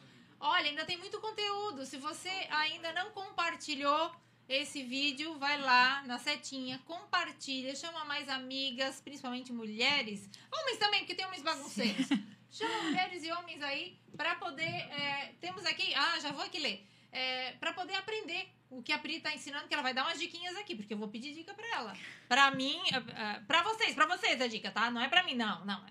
[0.46, 1.86] Olha, ainda tem muito conteúdo.
[1.86, 4.14] Se você ainda não compartilhou
[4.46, 10.28] esse vídeo, vai lá na setinha, compartilha, chama mais amigas, principalmente mulheres.
[10.52, 12.08] Homens também, porque tem homens bagunceiros.
[12.52, 14.62] Chama mulheres e homens aí para poder.
[14.62, 15.92] É, temos aqui.
[15.94, 16.86] Ah, já vou aqui ler.
[17.10, 20.20] É, para poder aprender o que a Pri tá ensinando, que ela vai dar umas
[20.20, 21.96] diquinhas aqui, porque eu vou pedir dica para ela.
[22.28, 24.90] Para mim, é, é, para vocês, para vocês a dica, tá?
[24.90, 25.84] Não é para mim, não, não.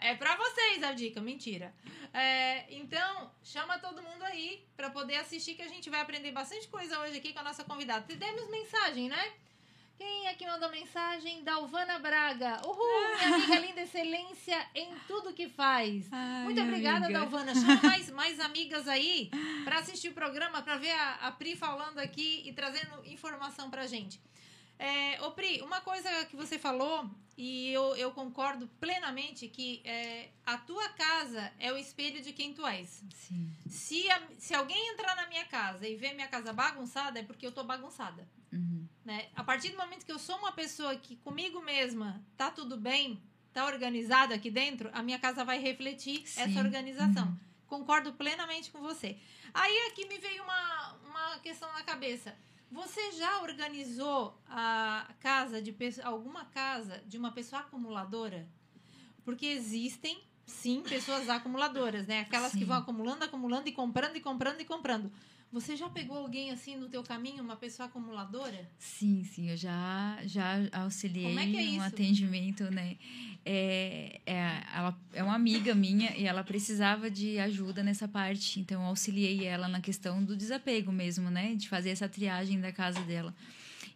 [0.00, 1.74] É para vocês a dica, mentira.
[2.12, 6.66] É, então, chama todo mundo aí para poder assistir, que a gente vai aprender bastante
[6.68, 8.04] coisa hoje aqui com a nossa convidada.
[8.16, 9.32] Demos mensagem, né?
[9.98, 11.44] Quem é que mandou mensagem?
[11.44, 12.62] Dalvana Braga.
[12.66, 16.08] Uhul, minha amiga linda, excelência em tudo que faz.
[16.10, 17.20] Ai, Muito obrigada, amiga.
[17.20, 17.54] Dalvana.
[17.54, 19.30] Chama mais, mais amigas aí
[19.62, 23.86] para assistir o programa, para ver a, a Pri falando aqui e trazendo informação pra
[23.86, 24.18] gente.
[24.80, 30.30] É, ô Pri, uma coisa que você falou, e eu, eu concordo plenamente, que é,
[30.46, 33.04] a tua casa é o espelho de quem tu és.
[33.14, 33.54] Sim.
[33.68, 37.46] Se, a, se alguém entrar na minha casa e ver minha casa bagunçada, é porque
[37.46, 38.26] eu tô bagunçada.
[38.50, 38.88] Uhum.
[39.04, 39.28] Né?
[39.36, 43.22] A partir do momento que eu sou uma pessoa que comigo mesma tá tudo bem,
[43.52, 46.40] tá organizado aqui dentro, a minha casa vai refletir Sim.
[46.40, 47.26] essa organização.
[47.26, 47.38] Uhum.
[47.66, 49.18] Concordo plenamente com você.
[49.52, 52.34] Aí aqui me veio uma, uma questão na cabeça.
[52.70, 58.48] Você já organizou a casa de alguma casa de uma pessoa acumuladora?
[59.24, 62.20] Porque existem, sim, pessoas acumuladoras, né?
[62.20, 62.58] Aquelas sim.
[62.58, 65.10] que vão acumulando, acumulando e comprando e comprando e comprando.
[65.52, 68.70] Você já pegou alguém assim no teu caminho, uma pessoa acumuladora?
[68.78, 72.96] Sim, sim, eu já, já auxiliei Como é que é um atendimento, né?
[73.44, 78.80] É, é, ela é uma amiga minha e ela precisava de ajuda nessa parte, então
[78.82, 81.56] eu auxiliei ela na questão do desapego mesmo, né?
[81.56, 83.34] De fazer essa triagem da casa dela.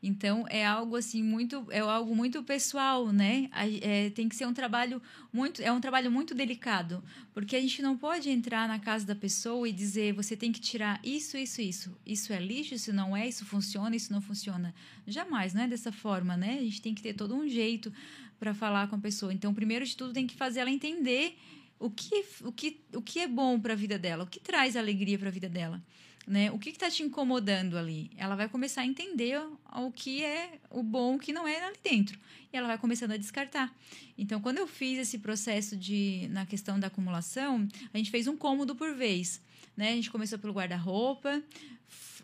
[0.06, 3.48] Então é algo assim muito é algo muito pessoal, né?
[3.80, 5.00] É, tem que ser um trabalho
[5.32, 9.14] muito é um trabalho muito delicado, porque a gente não pode entrar na casa da
[9.14, 11.96] pessoa e dizer você tem que tirar isso, isso, isso.
[12.04, 14.74] Isso é lixo, isso não é, isso funciona, isso não funciona.
[15.06, 16.58] Jamais, não é dessa forma, né?
[16.58, 17.90] A gente tem que ter todo um jeito
[18.38, 19.32] para falar com a pessoa.
[19.32, 21.38] Então, primeiro de tudo, tem que fazer ela entender
[21.78, 24.76] o que, o que, o que é bom para a vida dela, o que traz
[24.76, 25.82] alegria para a vida dela
[26.26, 26.50] né?
[26.50, 28.10] O que está te incomodando ali?
[28.16, 29.38] Ela vai começar a entender
[29.72, 32.18] o que é o bom, o que não é ali dentro.
[32.52, 33.74] E ela vai começando a descartar.
[34.16, 38.36] Então, quando eu fiz esse processo de na questão da acumulação, a gente fez um
[38.36, 39.42] cômodo por vez.
[39.76, 39.90] Né?
[39.90, 41.42] A gente começou pelo guarda-roupa.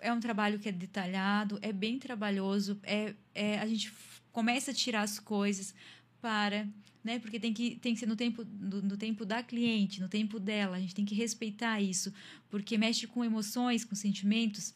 [0.00, 2.78] É um trabalho que é detalhado, é bem trabalhoso.
[2.82, 3.92] É, é, a gente
[4.32, 5.74] começa a tirar as coisas
[6.20, 6.66] para
[7.02, 7.18] né?
[7.18, 10.38] Porque tem que, tem que ser no tempo, no, no, tempo da cliente, no tempo
[10.38, 10.76] dela.
[10.76, 12.12] A gente tem que respeitar isso,
[12.48, 14.74] porque mexe com emoções, com sentimentos.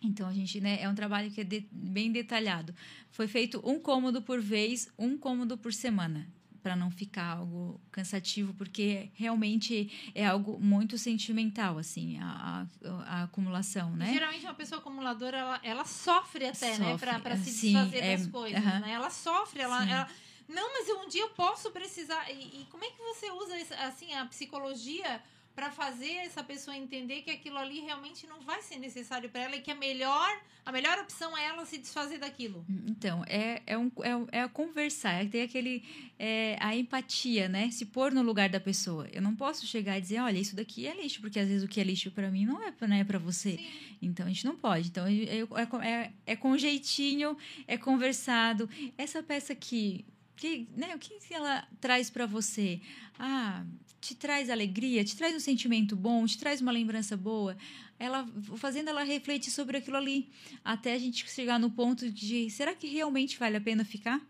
[0.00, 2.74] Então a gente, né, é um trabalho que é de, bem detalhado.
[3.10, 6.28] Foi feito um cômodo por vez, um cômodo por semana,
[6.62, 13.22] para não ficar algo cansativo, porque realmente é algo muito sentimental, assim, a, a, a
[13.24, 14.12] acumulação, né?
[14.12, 18.16] Geralmente uma pessoa acumuladora, ela, ela sofre até, né, sofre, né, para se desfazer é,
[18.16, 18.80] das coisas, uh -huh.
[18.80, 18.92] né?
[18.92, 20.08] Ela sofre, ela
[20.48, 22.30] não, mas um dia eu posso precisar.
[22.30, 23.54] E, e como é que você usa
[23.86, 25.22] assim a psicologia
[25.58, 29.56] para fazer essa pessoa entender que aquilo ali realmente não vai ser necessário para ela
[29.56, 32.64] e que a melhor, a melhor opção é ela se desfazer daquilo.
[32.86, 33.90] Então, é, é, um,
[34.30, 35.82] é, é conversar, é ter aquele,
[36.16, 37.72] é, a empatia, né?
[37.72, 39.08] Se pôr no lugar da pessoa.
[39.12, 41.68] Eu não posso chegar e dizer, olha, isso daqui é lixo, porque às vezes o
[41.68, 43.56] que é lixo para mim não é, não é para você.
[43.56, 43.96] Sim.
[44.00, 44.86] Então, a gente não pode.
[44.86, 48.70] Então, é, é, é, é com jeitinho, é conversado.
[48.96, 50.06] Essa peça aqui
[50.38, 52.80] que, né, o que ela traz para você?
[53.18, 53.64] Ah,
[54.00, 57.56] te traz alegria, te traz um sentimento bom, te traz uma lembrança boa.
[57.98, 60.28] Ela fazendo ela refletir sobre aquilo ali,
[60.64, 64.20] até a gente chegar no ponto de será que realmente vale a pena ficar?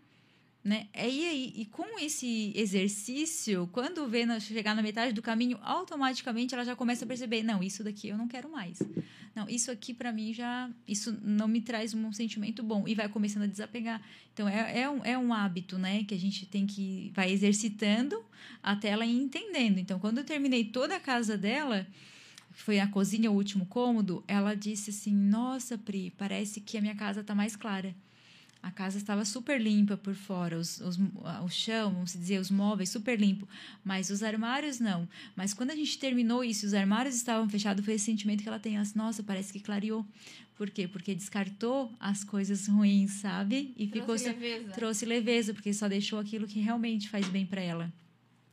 [0.61, 0.87] Né?
[0.93, 6.65] E, aí, e com esse exercício, quando vê chegar na metade do caminho, automaticamente ela
[6.65, 8.79] já começa a perceber: não, isso daqui eu não quero mais.
[9.33, 10.69] Não, isso aqui para mim já.
[10.85, 12.85] Isso não me traz um sentimento bom.
[12.85, 14.01] E vai começando a desapegar.
[14.33, 17.09] Então é, é, um, é um hábito né, que a gente tem que.
[17.15, 18.21] vai exercitando
[18.61, 19.77] até ela ir entendendo.
[19.77, 21.87] Então, quando eu terminei toda a casa dela
[22.51, 26.95] foi a cozinha, o último cômodo, ela disse assim: Nossa, Pri, parece que a minha
[26.95, 27.95] casa está mais clara.
[28.61, 30.97] A casa estava super limpa por fora, os, os,
[31.43, 33.47] o chão, vamos dizer, os móveis super limpo,
[33.85, 35.07] mas os armários não.
[35.35, 38.59] Mas quando a gente terminou isso, os armários estavam fechados, foi esse sentimento que ela
[38.59, 40.05] tem, assim, nossa, parece que clareou.
[40.57, 40.89] Por quê?
[40.89, 43.73] Porque descartou as coisas ruins, sabe?
[43.77, 44.71] E trouxe ficou leveza.
[44.73, 47.93] trouxe leveza, porque só deixou aquilo que realmente faz bem para ela.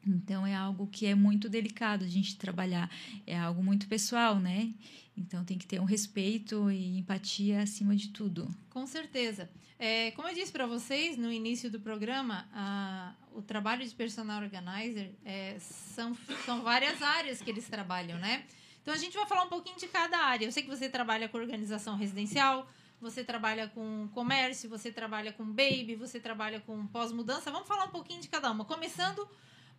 [0.07, 2.89] Então é algo que é muito delicado a gente trabalhar,
[3.27, 4.73] é algo muito pessoal, né?
[5.17, 8.49] Então tem que ter um respeito e empatia acima de tudo.
[8.71, 9.49] Com certeza.
[9.79, 14.43] É, como eu disse para vocês no início do programa, a, o trabalho de personal
[14.43, 18.45] organizer é, são, são várias áreas que eles trabalham, né?
[18.81, 20.47] Então a gente vai falar um pouquinho de cada área.
[20.47, 25.45] Eu sei que você trabalha com organização residencial, você trabalha com comércio, você trabalha com
[25.45, 27.51] baby, você trabalha com pós-mudança.
[27.51, 29.29] Vamos falar um pouquinho de cada uma, começando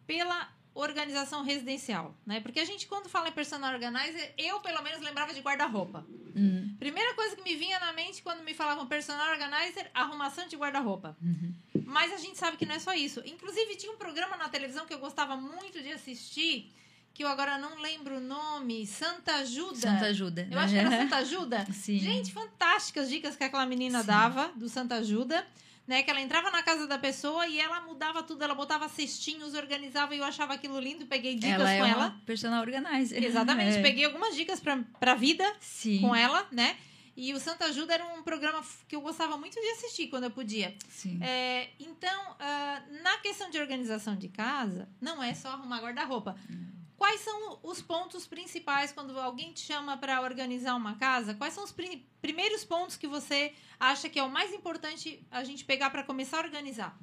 [0.06, 2.40] pela organização residencial, né?
[2.40, 6.06] Porque a gente, quando fala em personal organizer, eu, pelo menos, lembrava de guarda-roupa.
[6.36, 6.76] Uhum.
[6.80, 11.18] Primeira coisa que me vinha na mente quando me falavam personal organizer, arrumação de guarda-roupa.
[11.22, 11.54] Uhum.
[11.86, 13.22] Mas a gente sabe que não é só isso.
[13.26, 16.72] Inclusive, tinha um programa na televisão que eu gostava muito de assistir,
[17.14, 19.76] que eu agora não lembro o nome, Santa Ajuda.
[19.78, 20.48] Santa Ajuda.
[20.52, 21.66] Eu acho que era Santa Ajuda.
[21.74, 21.98] Sim.
[21.98, 24.08] Gente, fantásticas dicas que aquela menina Sim.
[24.08, 25.46] dava do Santa Ajuda
[25.88, 26.04] né?
[26.04, 30.14] Que ela entrava na casa da pessoa e ela mudava tudo, ela botava cestinhos, organizava
[30.14, 32.22] e eu achava aquilo lindo, peguei dicas ela é com é ela.
[32.26, 33.24] Personal organizer.
[33.24, 33.82] Exatamente, é.
[33.82, 36.02] peguei algumas dicas pra, pra vida Sim.
[36.02, 36.76] com ela, né?
[37.16, 40.32] E o Santa Ajuda era um programa que eu gostava muito de assistir quando eu
[40.32, 40.76] podia.
[40.88, 41.18] Sim.
[41.20, 46.36] É, então, uh, na questão de organização de casa, não é só arrumar guarda-roupa.
[46.48, 46.67] Hum.
[46.98, 51.36] Quais são os pontos principais quando alguém te chama para organizar uma casa?
[51.36, 55.44] Quais são os prim primeiros pontos que você acha que é o mais importante a
[55.44, 57.00] gente pegar para começar a organizar?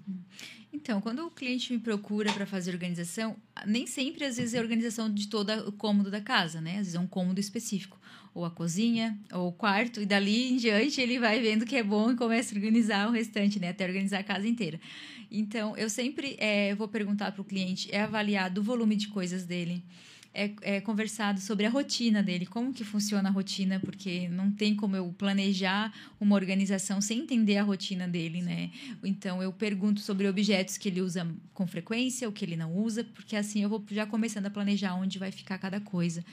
[0.73, 5.13] Então, quando o cliente me procura para fazer organização, nem sempre às vezes é organização
[5.13, 6.73] de todo o cômodo da casa, né?
[6.73, 7.99] Às vezes é um cômodo específico,
[8.35, 11.83] ou a cozinha, ou o quarto, e dali em diante ele vai vendo que é
[11.83, 13.69] bom e começa a organizar o restante, né?
[13.69, 14.81] Até organizar a casa inteira.
[15.31, 19.45] Então, eu sempre é, vou perguntar para o cliente, é avaliado o volume de coisas
[19.45, 19.83] dele,
[20.35, 24.75] é, é, conversado sobre a rotina dele, como que funciona a rotina, porque não tem
[24.75, 28.71] como eu planejar uma organização sem entender a rotina dele, né?
[29.05, 33.05] Então eu pergunto sobre objetos que ele usa com frequência, o que ele não usa,
[33.05, 36.25] porque assim eu vou já começando a planejar onde vai ficar cada coisa.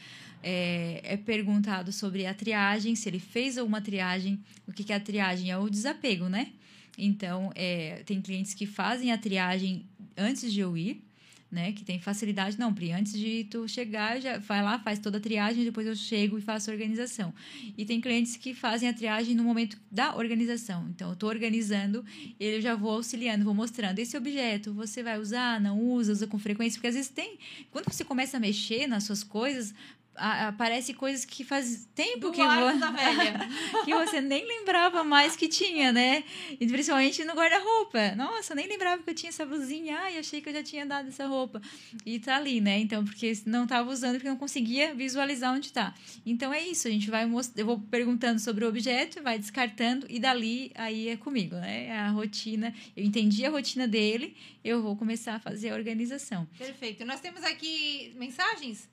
[0.42, 4.96] É, é perguntado sobre a triagem, se ele fez alguma triagem, o que, que é
[4.96, 5.52] a triagem?
[5.52, 6.52] É o desapego, né?
[6.98, 9.86] Então, é, tem clientes que fazem a triagem
[10.18, 11.04] antes de eu ir,
[11.52, 11.72] né?
[11.74, 12.58] Que tem facilidade.
[12.58, 15.96] Não, Pri, antes de tu chegar, já vai lá, faz toda a triagem, depois eu
[15.96, 17.34] chego e faço a organização.
[17.78, 20.88] E tem clientes que fazem a triagem no momento da organização.
[20.90, 22.06] Então, eu estou organizando,
[22.40, 24.00] eu já vou auxiliando, vou mostrando.
[24.00, 27.38] Esse objeto você vai usar, não usa, usa com frequência, porque às vezes tem.
[27.72, 29.74] Quando você começa a mexer nas suas coisas,
[30.16, 32.50] aparece coisas que faz tempo Do que, vo...
[33.86, 36.24] que você nem lembrava mais que tinha, né?
[36.60, 38.16] E principalmente no guarda-roupa.
[38.16, 39.98] Nossa, nem lembrava que eu tinha essa blusinha.
[40.00, 41.62] Ai, achei que eu já tinha dado essa roupa.
[42.06, 42.80] E tá ali, né?
[42.80, 45.94] Então, porque não estava usando, porque não conseguia visualizar onde tá.
[46.26, 47.58] Então é isso, a gente vai most...
[47.58, 51.88] eu vou perguntando sobre o objeto, vai descartando e dali aí é comigo, né?
[51.88, 52.74] É a rotina.
[52.96, 56.48] Eu entendi a rotina dele, eu vou começar a fazer a organização.
[56.58, 57.06] Perfeito.
[57.06, 58.90] Nós temos aqui mensagens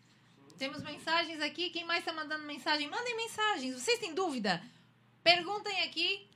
[0.59, 1.71] temos mensagens aqui.
[1.71, 2.89] Quem mais está mandando mensagem?
[2.89, 3.75] Mandem mensagens.
[3.75, 4.61] Vocês têm dúvida?
[5.23, 6.27] Perguntem aqui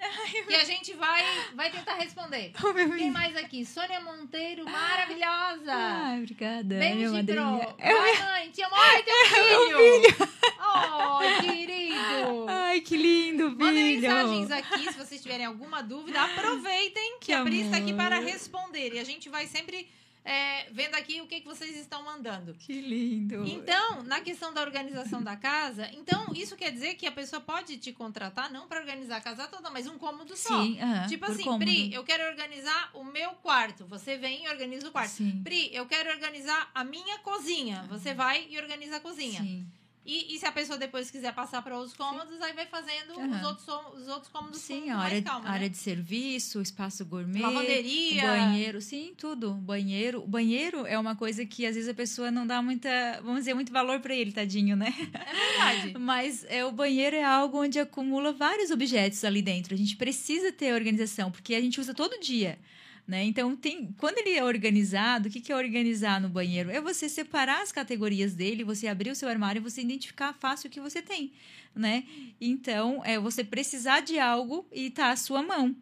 [0.46, 2.52] que a gente vai, vai tentar responder.
[2.62, 3.64] Oh, Quem mais aqui?
[3.64, 5.72] Sônia Monteiro, maravilhosa.
[5.72, 6.78] Ai, obrigada.
[6.78, 7.76] Beijo, pro.
[7.78, 8.74] Ai, mãe, te amo.
[8.74, 10.02] Ai, teu filho.
[10.02, 10.28] filho.
[10.60, 12.46] Oh, querido.
[12.48, 13.58] Ai, que lindo, filho.
[13.64, 16.20] Mandem mensagens aqui se vocês tiverem alguma dúvida.
[16.22, 18.94] Aproveitem que, que a Pri está aqui para responder.
[18.94, 19.88] E a gente vai sempre
[20.24, 22.54] é, vendo aqui o que, que vocês estão mandando.
[22.54, 23.44] Que lindo!
[23.46, 27.76] Então, na questão da organização da casa, então isso quer dizer que a pessoa pode
[27.78, 30.62] te contratar não para organizar a casa toda, mas um cômodo só.
[30.62, 31.64] Sim, uh -huh, tipo assim, cômodo.
[31.64, 33.84] Pri, eu quero organizar o meu quarto.
[33.86, 35.10] Você vem e organiza o quarto.
[35.10, 35.42] Sim.
[35.42, 37.84] Pri, eu quero organizar a minha cozinha.
[37.88, 39.40] Você vai e organiza a cozinha.
[39.40, 39.66] Sim.
[40.04, 42.42] E, e, se a pessoa depois quiser passar para outros cômodos, Sim.
[42.42, 43.30] aí vai fazendo uhum.
[43.30, 43.68] os, outros,
[44.02, 45.50] os outros cômodos Sim, com área, calma, né?
[45.50, 49.54] área de serviço, espaço gourmet, lavanderia, banheiro, sim, tudo.
[49.54, 52.88] Banheiro, banheiro é uma coisa que às vezes a pessoa não dá muita,
[53.22, 54.92] vamos dizer, muito valor para ele, tadinho, né?
[55.12, 55.98] É verdade.
[56.00, 59.72] Mas é o banheiro é algo onde acumula vários objetos ali dentro.
[59.72, 62.58] A gente precisa ter organização, porque a gente usa todo dia.
[63.06, 63.24] Né?
[63.24, 66.70] Então, tem, quando ele é organizado, o que, que é organizar no banheiro?
[66.70, 70.68] É você separar as categorias dele, você abrir o seu armário e você identificar fácil
[70.68, 71.32] o que você tem.
[71.74, 72.04] Né?
[72.40, 75.74] Então, é você precisar de algo e tá à sua mão.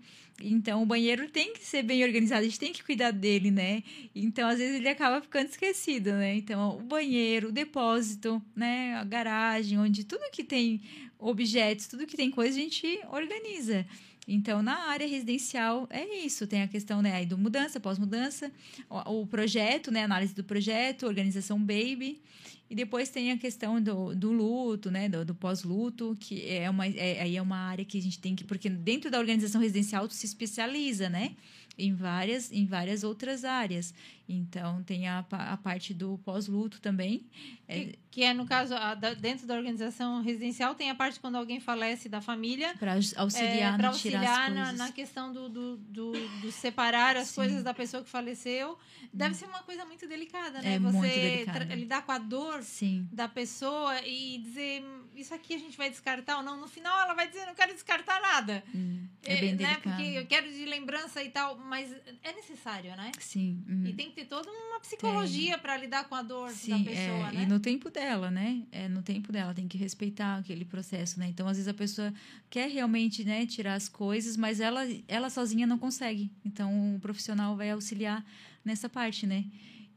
[0.42, 3.82] Então, o banheiro tem que ser bem organizado, a gente tem que cuidar dele, né?
[4.14, 6.34] Então, às vezes, ele acaba ficando esquecido, né?
[6.36, 8.94] Então, o banheiro, o depósito, né?
[8.94, 10.80] A garagem, onde tudo que tem
[11.18, 13.86] objetos, tudo que tem coisa, a gente organiza.
[14.26, 16.46] Então, na área residencial, é isso.
[16.46, 18.50] Tem a questão né, aí do mudança, pós-mudança,
[18.88, 22.20] o, o, projeto, né, análise do projeto, organização baby.
[22.68, 26.86] E depois tem a questão do, do luto, né, do, do pós-luto, que é uma,
[26.86, 28.44] é, aí é uma área que a gente tem que...
[28.44, 31.34] Porque dentro da organização residencial, tu se especializa, né?
[31.76, 33.94] Em várias, em várias outras áreas.
[34.28, 37.26] Então, tem a, a parte do pós-luto também.
[37.66, 41.18] É que, que, é, no caso, a, da, dentro da organização residencial, tem a parte
[41.18, 42.72] quando alguém falece da família.
[42.78, 47.34] Para auxiliar, é, no auxiliar na, na, questão do, do, do, do separar as Sim.
[47.34, 48.78] coisas da pessoa que faleceu.
[49.12, 49.38] Deve hum.
[49.38, 50.74] ser uma coisa muito delicada, né?
[50.74, 51.74] É Você delicada.
[51.74, 53.08] lidar com a dor Sim.
[53.10, 56.60] da pessoa e dizer isso aqui a gente vai descartar ou não.
[56.60, 58.62] No final, ela vai dizer, não quero descartar nada.
[58.74, 59.56] Hum, é bem né?
[59.56, 59.82] delicado.
[59.82, 63.12] Porque eu quero de lembrança e tal, mas é necessário, né?
[63.18, 63.62] Sim.
[63.68, 63.84] Hum.
[63.86, 67.28] E tem que ter toda uma psicologia para lidar com a dor Sim, da pessoa,
[67.28, 67.42] é, né?
[67.42, 68.62] E no tempo dela, né?
[68.72, 71.26] É no tempo dela, tem que respeitar aquele processo, né?
[71.28, 72.12] Então, às vezes a pessoa
[72.48, 76.30] quer realmente, né, tirar as coisas, mas ela, ela sozinha não consegue.
[76.44, 78.24] Então, o profissional vai auxiliar
[78.64, 79.44] nessa parte, né?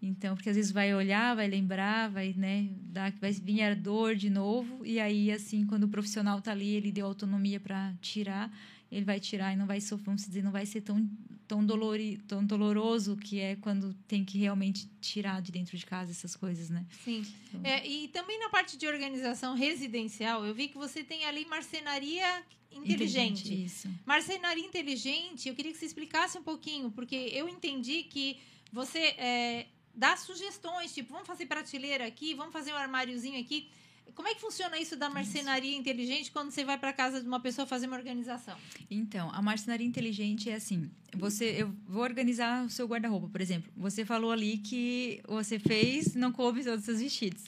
[0.06, 4.16] Então, porque às vezes vai olhar, vai lembrar, vai, né, dar, vai vir a dor
[4.16, 8.52] de novo, e aí, assim, quando o profissional tá ali, ele deu autonomia para tirar,
[8.92, 11.10] ele vai tirar e não vai sofrer, vamos dizer, não vai ser tão,
[11.48, 16.12] tão, dolori, tão doloroso que é quando tem que realmente tirar de dentro de casa
[16.12, 16.86] essas coisas, né?
[17.06, 17.26] Sim.
[17.48, 17.62] Então...
[17.64, 22.44] É, e também na parte de organização residencial, eu vi que você tem ali marcenaria
[22.70, 23.40] inteligente.
[23.40, 23.90] inteligente isso.
[24.06, 28.38] Marcenaria inteligente, eu queria que você explicasse um pouquinho, porque eu entendi que
[28.74, 33.70] você é, dá sugestões, tipo, vamos fazer prateleira aqui, vamos fazer um armáriozinho aqui.
[34.16, 37.40] Como é que funciona isso da marcenaria inteligente quando você vai para casa de uma
[37.40, 38.56] pessoa fazer uma organização?
[38.90, 43.72] Então, a marcenaria inteligente é assim: você, eu vou organizar o seu guarda-roupa, por exemplo.
[43.76, 47.44] Você falou ali que você fez, não coube todos os seus vestidos.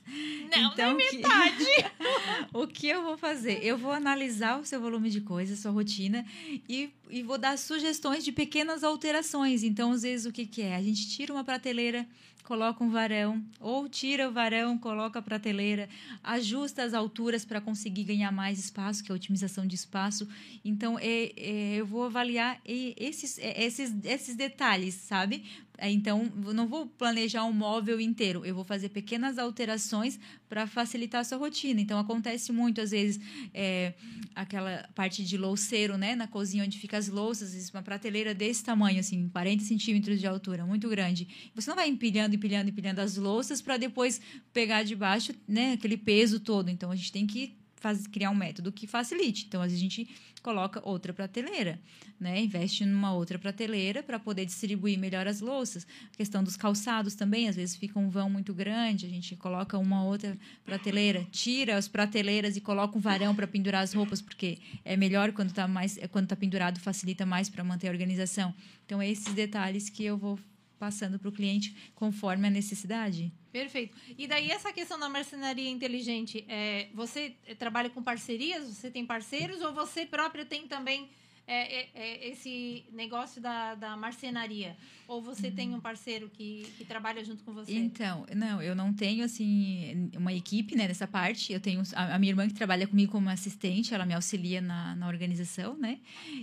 [0.49, 1.65] Não, então, nem metade.
[2.51, 3.63] o que eu vou fazer?
[3.63, 6.25] Eu vou analisar o seu volume de coisas, sua rotina
[6.67, 9.61] e, e vou dar sugestões de pequenas alterações.
[9.61, 10.75] Então, às vezes, o que, que é?
[10.75, 12.07] A gente tira uma prateleira
[12.45, 15.89] coloca um varão, ou tira o varão, coloca a prateleira,
[16.23, 20.27] ajusta as alturas para conseguir ganhar mais espaço, que é a otimização de espaço.
[20.63, 25.43] Então, é, é, eu vou avaliar esses, é, esses, esses detalhes, sabe?
[25.77, 31.21] É, então, não vou planejar um móvel inteiro, eu vou fazer pequenas alterações para facilitar
[31.21, 31.81] a sua rotina.
[31.81, 33.19] Então, acontece muito, às vezes,
[33.53, 33.93] é,
[34.33, 36.15] aquela parte de louceiro, né?
[36.15, 40.65] Na cozinha onde fica as louças, uma prateleira desse tamanho, assim, 40 centímetros de altura,
[40.65, 41.27] muito grande.
[41.53, 44.21] Você não vai empilhando, empilhando, empilhando as louças para depois
[44.53, 45.73] pegar de baixo, né?
[45.73, 46.69] Aquele peso todo.
[46.69, 49.45] Então, a gente tem que faz, criar um método que facilite.
[49.47, 50.07] Então, a gente
[50.45, 51.79] coloca outra prateleira,
[52.19, 52.39] né?
[52.39, 55.87] Investe numa outra prateleira para poder distribuir melhor as louças.
[56.13, 59.75] A questão dos calçados também, às vezes fica um vão muito grande, a gente coloca
[59.79, 64.59] uma outra prateleira, tira as prateleiras e coloca um varão para pendurar as roupas, porque
[64.85, 68.53] é melhor quando está mais quando tá pendurado, facilita mais para manter a organização.
[68.85, 70.39] Então, é esses detalhes que eu vou
[70.79, 73.31] passando para o cliente conforme a necessidade.
[73.51, 73.97] Perfeito.
[74.17, 78.67] E daí essa questão da marcenaria inteligente, é, você trabalha com parcerias?
[78.67, 81.09] Você tem parceiros ou você própria tem também
[81.47, 84.75] é, é, é, esse negócio da, da marcenaria?
[85.07, 85.55] Ou você uhum.
[85.55, 87.71] tem um parceiro que, que trabalha junto com você?
[87.71, 91.53] Então, não, eu não tenho, assim, uma equipe, né, nessa parte.
[91.53, 94.95] Eu tenho a, a minha irmã que trabalha comigo como assistente, ela me auxilia na,
[94.95, 95.99] na organização, né?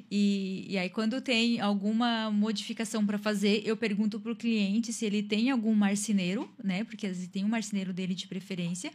[0.08, 5.04] E, e aí, quando tem alguma modificação para fazer, eu pergunto para o cliente se
[5.04, 6.84] ele tem algum marceneiro, né?
[6.84, 8.92] Porque às vezes tem um marceneiro dele de preferência.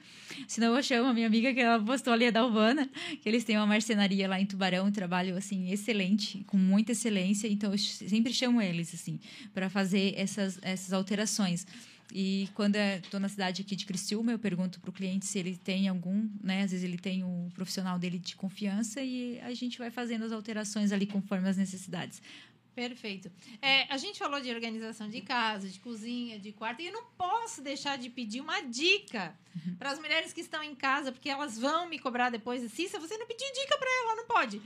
[0.47, 2.89] Senão eu chamo a minha amiga que ela postou ali, a Dalvana,
[3.21, 6.91] que eles têm uma marcenaria lá em Tubarão, um trabalho, assim, excelente excelente, com muita
[6.91, 9.19] excelência, então eu sempre chamo eles, assim,
[9.53, 11.65] para fazer essas, essas alterações.
[12.13, 15.57] E quando estou na cidade aqui de Criciúma, eu pergunto para o cliente se ele
[15.57, 16.63] tem algum, né?
[16.63, 20.31] Às vezes ele tem o profissional dele de confiança e a gente vai fazendo as
[20.31, 22.21] alterações ali conforme as necessidades
[22.77, 23.31] Perfeito.
[23.59, 27.05] É, a gente falou de organização de casa, de cozinha, de quarto, e eu não
[27.17, 29.75] posso deixar de pedir uma dica uhum.
[29.77, 32.61] para as mulheres que estão em casa, porque elas vão me cobrar depois.
[32.71, 34.61] Cissa, você não pediu dica para ela, não pode.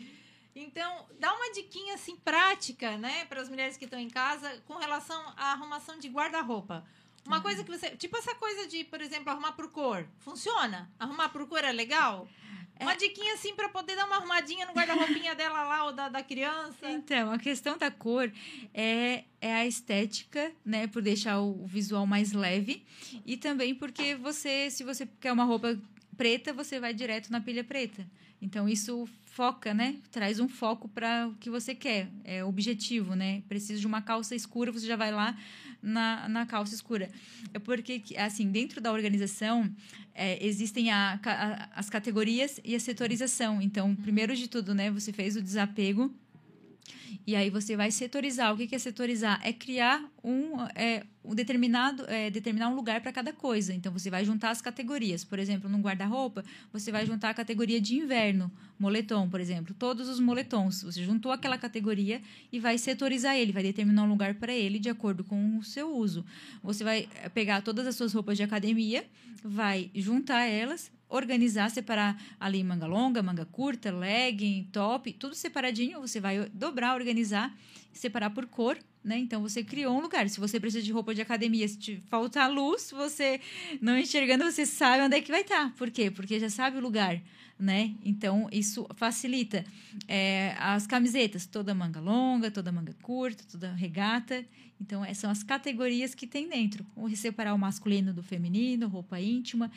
[0.55, 4.75] Então, dá uma diquinha assim prática, né, para as mulheres que estão em casa com
[4.75, 6.85] relação à arrumação de guarda-roupa.
[7.25, 7.43] Uma uhum.
[7.43, 7.91] coisa que você.
[7.91, 10.07] Tipo essa coisa de, por exemplo, arrumar por cor.
[10.19, 10.91] Funciona?
[10.99, 12.27] Arrumar por cor é legal?
[12.79, 12.83] É.
[12.83, 16.23] Uma diquinha assim para poder dar uma arrumadinha no guarda-roupinha dela lá ou da, da
[16.23, 16.89] criança.
[16.89, 18.31] Então, a questão da cor
[18.73, 20.87] é, é a estética, né?
[20.87, 22.83] Por deixar o visual mais leve.
[23.23, 25.79] E também porque você, se você quer uma roupa
[26.17, 28.07] preta, você vai direto na pilha preta.
[28.41, 29.97] Então, isso foca, né?
[30.11, 32.09] Traz um foco para o que você quer.
[32.23, 33.43] É objetivo, né?
[33.47, 35.37] Precisa de uma calça escura, você já vai lá
[35.81, 37.09] na, na calça escura.
[37.53, 39.73] É porque, assim, dentro da organização,
[40.13, 43.61] é, existem a, a, as categorias e a setorização.
[43.61, 44.91] Então, primeiro de tudo, né?
[44.91, 46.13] Você fez o desapego
[47.25, 48.53] e aí você vai setorizar.
[48.53, 49.39] O que é setorizar?
[49.43, 53.73] É criar um, é, um determinado, é, determinar um lugar para cada coisa.
[53.73, 55.23] Então você vai juntar as categorias.
[55.23, 60.09] Por exemplo, no guarda-roupa, você vai juntar a categoria de inverno, moletom, por exemplo, todos
[60.09, 60.83] os moletons.
[60.83, 64.89] Você juntou aquela categoria e vai setorizar ele, vai determinar um lugar para ele de
[64.89, 66.25] acordo com o seu uso.
[66.63, 69.05] Você vai pegar todas as suas roupas de academia,
[69.43, 75.99] vai juntar elas, organizar, separar ali manga longa, manga curta, legging, top, tudo separadinho.
[75.99, 77.53] Você vai dobrar, organizar,
[77.91, 79.17] separar por cor, né?
[79.17, 80.29] Então você criou um lugar.
[80.29, 83.41] Se você precisa de roupa de academia, se te faltar luz, você
[83.81, 85.69] não enxergando, você sabe onde é que vai estar.
[85.69, 85.73] Tá.
[85.77, 86.11] Por quê?
[86.11, 87.21] Porque já sabe o lugar.
[87.59, 87.93] Né?
[88.03, 89.63] Então, isso facilita.
[90.07, 94.43] É, as camisetas, toda manga longa, toda manga curta, toda regata.
[94.79, 96.83] Então, essas são as categorias que tem dentro.
[97.15, 99.71] Separar o masculino do feminino, roupa íntima,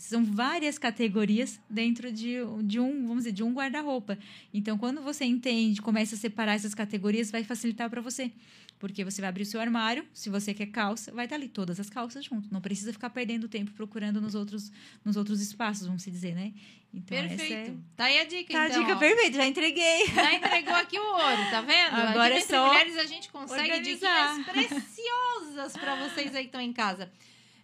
[0.00, 4.18] são várias categorias dentro de, de um, vamos dizer, de um guarda-roupa.
[4.52, 8.32] Então, quando você entende, começa a separar essas categorias, vai facilitar para você.
[8.78, 11.78] Porque você vai abrir o seu armário, se você quer calça, vai estar ali todas
[11.78, 12.50] as calças junto.
[12.50, 14.72] Não precisa ficar perdendo tempo procurando nos outros,
[15.04, 16.54] nos outros espaços, vamos dizer, né?
[16.92, 17.70] Então, Perfeito.
[17.70, 17.74] É...
[17.94, 18.80] Tá aí a dica, tá então.
[18.80, 20.06] a dica perfeita, já entreguei.
[20.06, 21.94] Já entregou aqui o ouro, tá vendo?
[21.94, 26.72] Agora é só mulheres a gente consegue dicas preciosas para vocês aí que estão em
[26.72, 27.12] casa.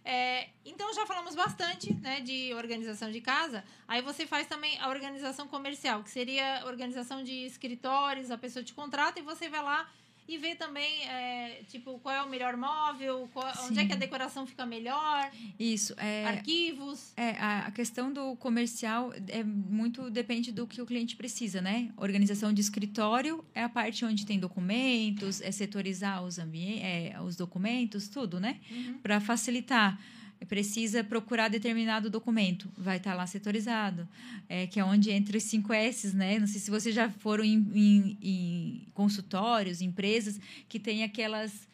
[0.09, 3.61] É, então já falamos bastante né, de organização de casa.
[3.85, 8.73] Aí você faz também a organização comercial, que seria organização de escritórios, a pessoa te
[8.73, 9.85] contrata e você vai lá
[10.27, 13.95] e ver também, é, tipo, qual é o melhor móvel, qual, onde é que a
[13.95, 15.31] decoração fica melhor.
[15.57, 15.93] Isso.
[15.97, 17.13] É, arquivos.
[17.15, 21.91] É, a, questão do comercial é muito depende do que o cliente precisa, né?
[21.95, 28.07] Organização de escritório é a parte onde tem documentos, é setorizar os, é, os documentos,
[28.07, 28.59] tudo, né?
[28.69, 28.97] Uhum.
[29.01, 29.99] Para facilitar
[30.45, 34.07] precisa procurar determinado documento, vai estar tá lá setorizado,
[34.47, 36.39] é, que é onde entra os 5 S, né?
[36.39, 41.67] Não sei se vocês já foram em, em, em consultórios, empresas que tem aquelas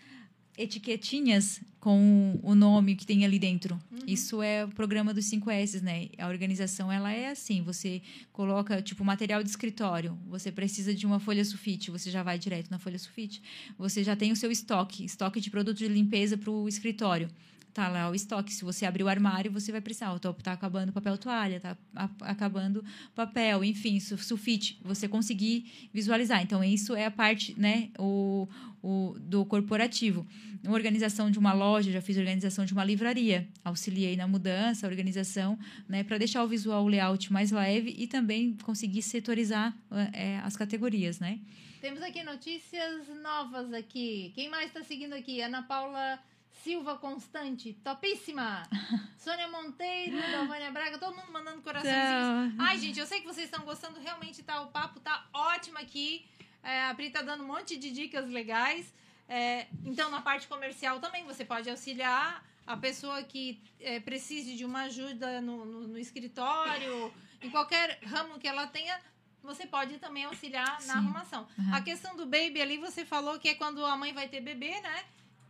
[0.58, 3.76] etiquetinhas com o nome que tem ali dentro.
[3.92, 4.00] Uhum.
[4.08, 6.10] Isso é o programa dos 5 S, né?
[6.18, 8.02] A organização ela é assim, você
[8.32, 12.70] coloca tipo material de escritório, você precisa de uma folha sulfite, você já vai direto
[12.70, 13.42] na folha sulfite.
[13.78, 17.30] Você já tem o seu estoque, estoque de produtos de limpeza para o escritório
[17.74, 18.54] tá lá o estoque.
[18.54, 20.14] Se você abrir o armário, você vai precisar.
[20.14, 21.78] O topo tá acabando papel toalha, tá
[22.22, 22.84] acabando
[23.16, 24.80] papel, enfim, sulfite.
[24.84, 26.42] Você conseguir visualizar.
[26.42, 28.48] Então, isso é a parte, né, o,
[28.82, 30.26] o, do corporativo.
[30.68, 33.48] Organização de uma loja, já fiz organização de uma livraria.
[33.66, 35.58] Auxiliei na mudança, organização,
[35.90, 39.76] né, para deixar o visual, o layout mais leve e também conseguir setorizar
[40.14, 41.40] é, as categorias, né?
[41.82, 44.32] Temos aqui notícias novas aqui.
[44.36, 45.42] Quem mais está seguindo aqui?
[45.42, 46.18] Ana Paula
[46.62, 48.64] Silva Constante, topíssima!
[49.18, 52.56] Sônia Monteiro, Dalvânia Braga, todo mundo mandando coraçãozinhos.
[52.60, 56.26] Ai, gente, eu sei que vocês estão gostando, realmente tá, o papo tá ótimo aqui.
[56.62, 58.94] É, a Pri tá dando um monte de dicas legais.
[59.28, 64.64] É, então, na parte comercial também, você pode auxiliar a pessoa que é, precise de
[64.64, 68.98] uma ajuda no, no, no, escritório, em qualquer ramo que ela tenha,
[69.42, 70.88] você pode também auxiliar Sim.
[70.88, 71.48] na arrumação.
[71.58, 71.76] Uhum.
[71.76, 74.80] A questão do baby ali, você falou que é quando a mãe vai ter bebê,
[74.80, 75.04] né?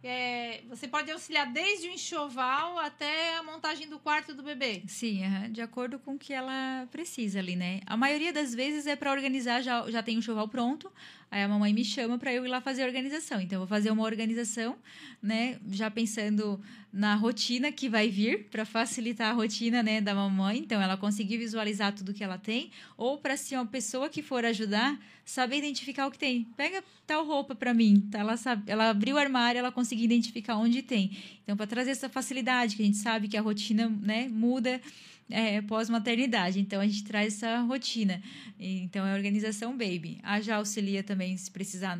[0.03, 4.83] É, você pode auxiliar desde o enxoval até a montagem do quarto do bebê.
[4.87, 7.79] Sim, de acordo com o que ela precisa ali, né?
[7.85, 10.91] A maioria das vezes é para organizar, já, já tem o enxoval pronto,
[11.33, 13.41] aí a mamãe me chama para eu ir lá fazer a organização.
[13.41, 14.75] Então, eu vou fazer uma organização,
[15.19, 15.59] né?
[15.71, 16.61] Já pensando
[16.93, 20.59] na rotina que vai vir, para facilitar a rotina né, da mamãe.
[20.59, 24.45] Então, ela conseguir visualizar tudo que ela tem, ou para se uma pessoa que for
[24.45, 26.43] ajudar saber identificar o que tem.
[26.55, 28.19] Pega tal roupa para mim, tá?
[28.19, 31.17] Ela sabe, ela abriu o armário, ela conseguiu identificar onde tem.
[31.41, 34.79] Então, para trazer essa facilidade, que a gente sabe que a rotina, né, muda
[35.29, 36.59] é, pós-maternidade.
[36.59, 38.21] Então, a gente traz essa rotina.
[38.59, 40.19] Então, é organização baby.
[40.21, 41.97] A já auxilia também também se precisar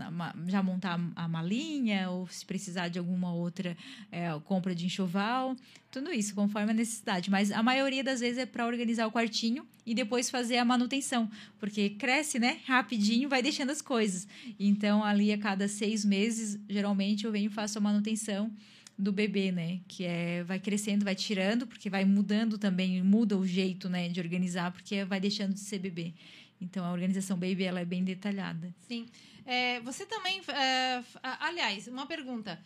[0.47, 3.77] já montar a malinha ou se precisar de alguma outra
[4.11, 5.55] é, compra de enxoval,
[5.91, 7.31] tudo isso conforme a necessidade.
[7.31, 11.29] Mas a maioria das vezes é para organizar o quartinho e depois fazer a manutenção,
[11.59, 12.59] porque cresce, né?
[12.65, 14.27] Rapidinho, vai deixando as coisas.
[14.59, 18.51] Então ali a cada seis meses, geralmente eu venho e faço a manutenção
[18.97, 19.79] do bebê, né?
[19.87, 24.19] Que é vai crescendo, vai tirando, porque vai mudando também, muda o jeito, né, de
[24.19, 26.13] organizar, porque vai deixando de ser bebê.
[26.61, 28.73] Então a organização baby ela é bem detalhada.
[28.87, 29.07] Sim.
[29.45, 31.03] É, você também, é,
[31.39, 32.59] aliás, uma pergunta.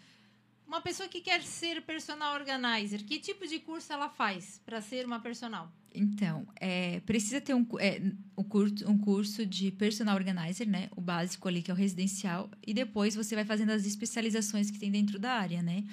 [0.68, 5.06] Uma pessoa que quer ser personal organizer, que tipo de curso ela faz para ser
[5.06, 5.72] uma personal?
[5.98, 8.02] Então, é, precisa ter um, é,
[8.38, 10.90] um, curso, um curso de personal organizer, né?
[10.96, 12.50] O básico ali, que é o residencial.
[12.66, 15.84] E depois você vai fazendo as especializações que tem dentro da área, né?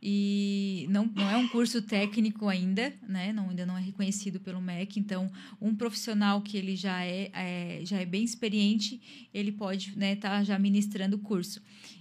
[0.00, 3.32] e não, não é um curso técnico ainda, né?
[3.32, 5.00] Não, ainda não é reconhecido pelo MEC.
[5.00, 5.30] Então,
[5.60, 10.16] um profissional que ele já é, é já é bem experiente, ele pode estar né,
[10.16, 11.60] tá já ministrando o curso.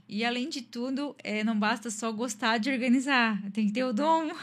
[0.10, 3.91] E além de tudo, é, não basta só gostar de organizar, tem que ter o
[3.93, 4.32] dom.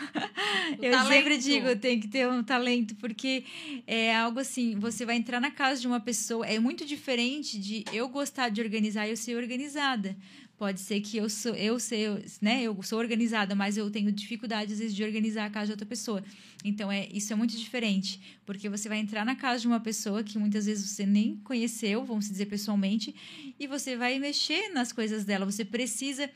[0.79, 1.13] O Eu talento.
[1.13, 3.45] sempre digo, tem que ter um talento, porque
[3.87, 7.85] é algo assim, você vai entrar na casa de uma pessoa, é muito diferente de
[7.93, 10.17] eu gostar de organizar e eu ser organizada.
[10.65, 12.07] Pode ser que eu sou, eu sei,
[12.41, 12.63] né?
[12.63, 15.85] Eu sou organizada, mas eu tenho dificuldade às vezes de organizar a casa de outra
[15.85, 16.25] pessoa.
[16.65, 20.25] Então é isso é muito diferente, porque você vai entrar na casa de uma pessoa
[20.25, 23.15] que muitas vezes você nem conheceu, vamos dizer pessoalmente,
[23.61, 25.45] e você vai mexer nas coisas dela.
[25.45, 26.31] Você precisa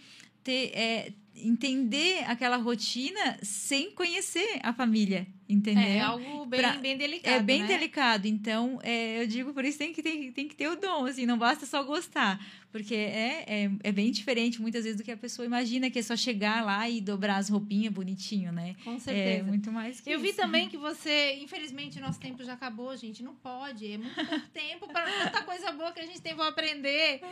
[0.45, 5.85] ter é, entender aquela rotina sem conhecer a família, entendeu?
[5.85, 7.35] É algo bem, pra, bem delicado.
[7.35, 7.66] É bem né?
[7.66, 8.26] delicado.
[8.26, 11.26] Então, é, eu digo por isso tem que, tem, tem que ter o dom, assim,
[11.26, 12.39] não basta só gostar.
[12.71, 16.03] Porque é, é, é, bem diferente, muitas vezes, do que a pessoa imagina, que é
[16.03, 18.77] só chegar lá e dobrar as roupinhas bonitinho, né?
[18.85, 19.41] Com certeza.
[19.41, 20.23] É muito mais que Eu isso.
[20.23, 23.23] vi também que você, infelizmente, nosso tempo já acabou, gente.
[23.23, 23.91] Não pode.
[23.91, 27.23] É muito pouco tempo para tanta coisa boa que a gente tem para aprender.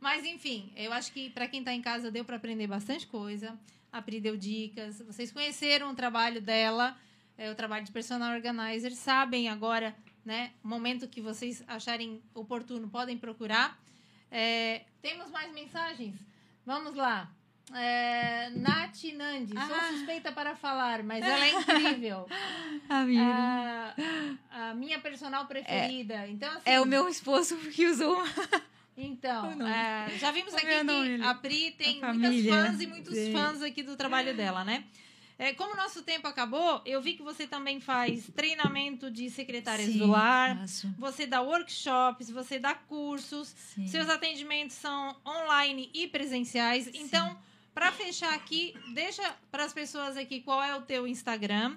[0.00, 3.58] Mas, enfim, eu acho que para quem está em casa deu para aprender bastante coisa.
[3.92, 5.02] A Pri deu dicas.
[5.06, 6.96] Vocês conheceram o trabalho dela,
[7.36, 8.92] é, o trabalho de personal organizer.
[8.92, 9.94] Sabem agora,
[10.24, 10.52] né?
[10.64, 13.78] O momento que vocês acharem oportuno, podem procurar.
[14.38, 16.14] É, temos mais mensagens?
[16.66, 17.32] Vamos lá.
[17.74, 19.66] É, Nath Nandi, ah.
[19.66, 22.28] sou suspeita para falar, mas ela é incrível.
[22.86, 23.94] a, minha.
[24.50, 26.14] a, a minha personal preferida.
[26.26, 28.22] É, então, assim, é o meu esposo que usou.
[28.98, 33.30] Então, é, já vimos aqui que a Pri tem a muitas fãs e muitos Sim.
[33.30, 34.84] fãs aqui do trabalho dela, né?
[35.38, 39.92] É, como o nosso tempo acabou, eu vi que você também faz treinamento de secretárias
[39.92, 40.94] Sim, do lar, faço.
[40.98, 43.86] você dá workshops, você dá cursos, Sim.
[43.86, 46.84] seus atendimentos são online e presenciais.
[46.84, 46.92] Sim.
[46.94, 47.36] Então,
[47.74, 51.76] para fechar aqui, deixa para as pessoas aqui qual é o teu Instagram,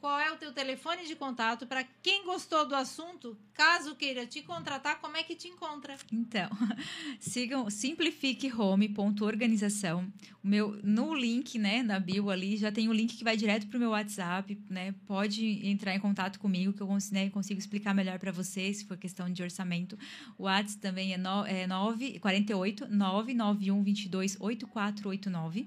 [0.00, 4.42] qual é o teu telefone de contato para quem gostou do assunto, caso queira te
[4.42, 5.96] contratar, como é que te encontra?
[6.10, 6.50] Então,
[7.20, 10.06] sigam simplifiquehome.organização.
[10.42, 13.66] O meu no link, né, na bio ali, já tem o link que vai direto
[13.66, 14.94] para o meu WhatsApp, né?
[15.06, 18.84] Pode entrar em contato comigo que eu consigo, né, consigo explicar melhor para vocês, se
[18.84, 19.98] for questão de orçamento.
[20.38, 25.66] O WhatsApp também é, no, é 9 48 991 22 8489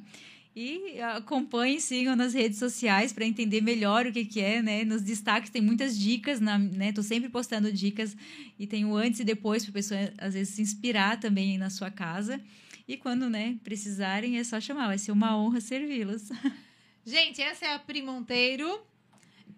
[0.55, 4.85] e acompanhem, sigam nas redes sociais para entender melhor o que, que é, né?
[4.85, 6.93] Nos destaques tem muitas dicas, na, né?
[6.93, 8.15] Tô sempre postando dicas
[8.57, 11.69] e tem o antes e depois para a pessoa às vezes se inspirar também na
[11.69, 12.39] sua casa.
[12.87, 16.29] E quando, né, precisarem é só chamar, vai ser uma honra servi-los.
[17.05, 18.81] Gente, essa é a Pri Monteiro,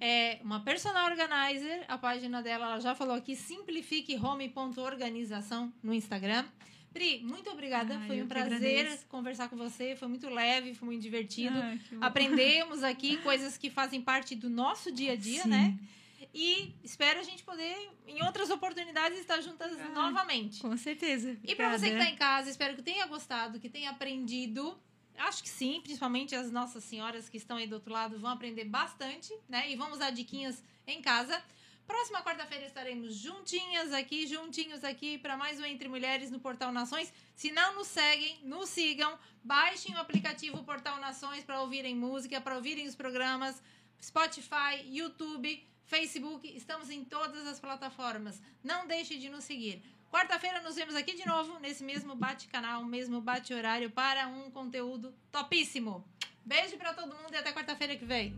[0.01, 1.85] é uma personal organizer.
[1.87, 6.43] A página dela, ela já falou aqui, simplifiquehome.organização no Instagram.
[6.97, 7.95] Pri, muito obrigada.
[7.95, 9.95] Ai, foi um prazer conversar com você.
[9.95, 11.55] Foi muito leve, foi muito divertido.
[11.55, 15.49] Ai, Aprendemos aqui coisas que fazem parte do nosso dia a dia, Sim.
[15.49, 15.77] né?
[16.33, 20.59] E espero a gente poder, em outras oportunidades, estar juntas novamente.
[20.59, 21.29] Com certeza.
[21.29, 21.51] Obrigada.
[21.51, 24.75] E para você que está em casa, espero que tenha gostado, que tenha aprendido.
[25.19, 28.65] Acho que sim, principalmente as nossas senhoras que estão aí do outro lado vão aprender
[28.65, 29.71] bastante, né?
[29.71, 31.39] E vamos dar diquinhas em casa.
[31.87, 37.13] Próxima quarta-feira estaremos juntinhas aqui, juntinhos aqui para mais um Entre Mulheres no Portal Nações.
[37.33, 42.55] Se não nos seguem, nos sigam, baixem o aplicativo Portal Nações para ouvirem música, para
[42.55, 43.63] ouvirem os programas,
[44.03, 48.41] Spotify, YouTube, Facebook, estamos em todas as plataformas.
[48.61, 49.81] Não deixe de nos seguir.
[50.11, 56.05] Quarta-feira nos vemos aqui de novo nesse mesmo bate-canal, mesmo bate-horário para um conteúdo topíssimo.
[56.43, 58.37] Beijo para todo mundo e até quarta-feira que vem.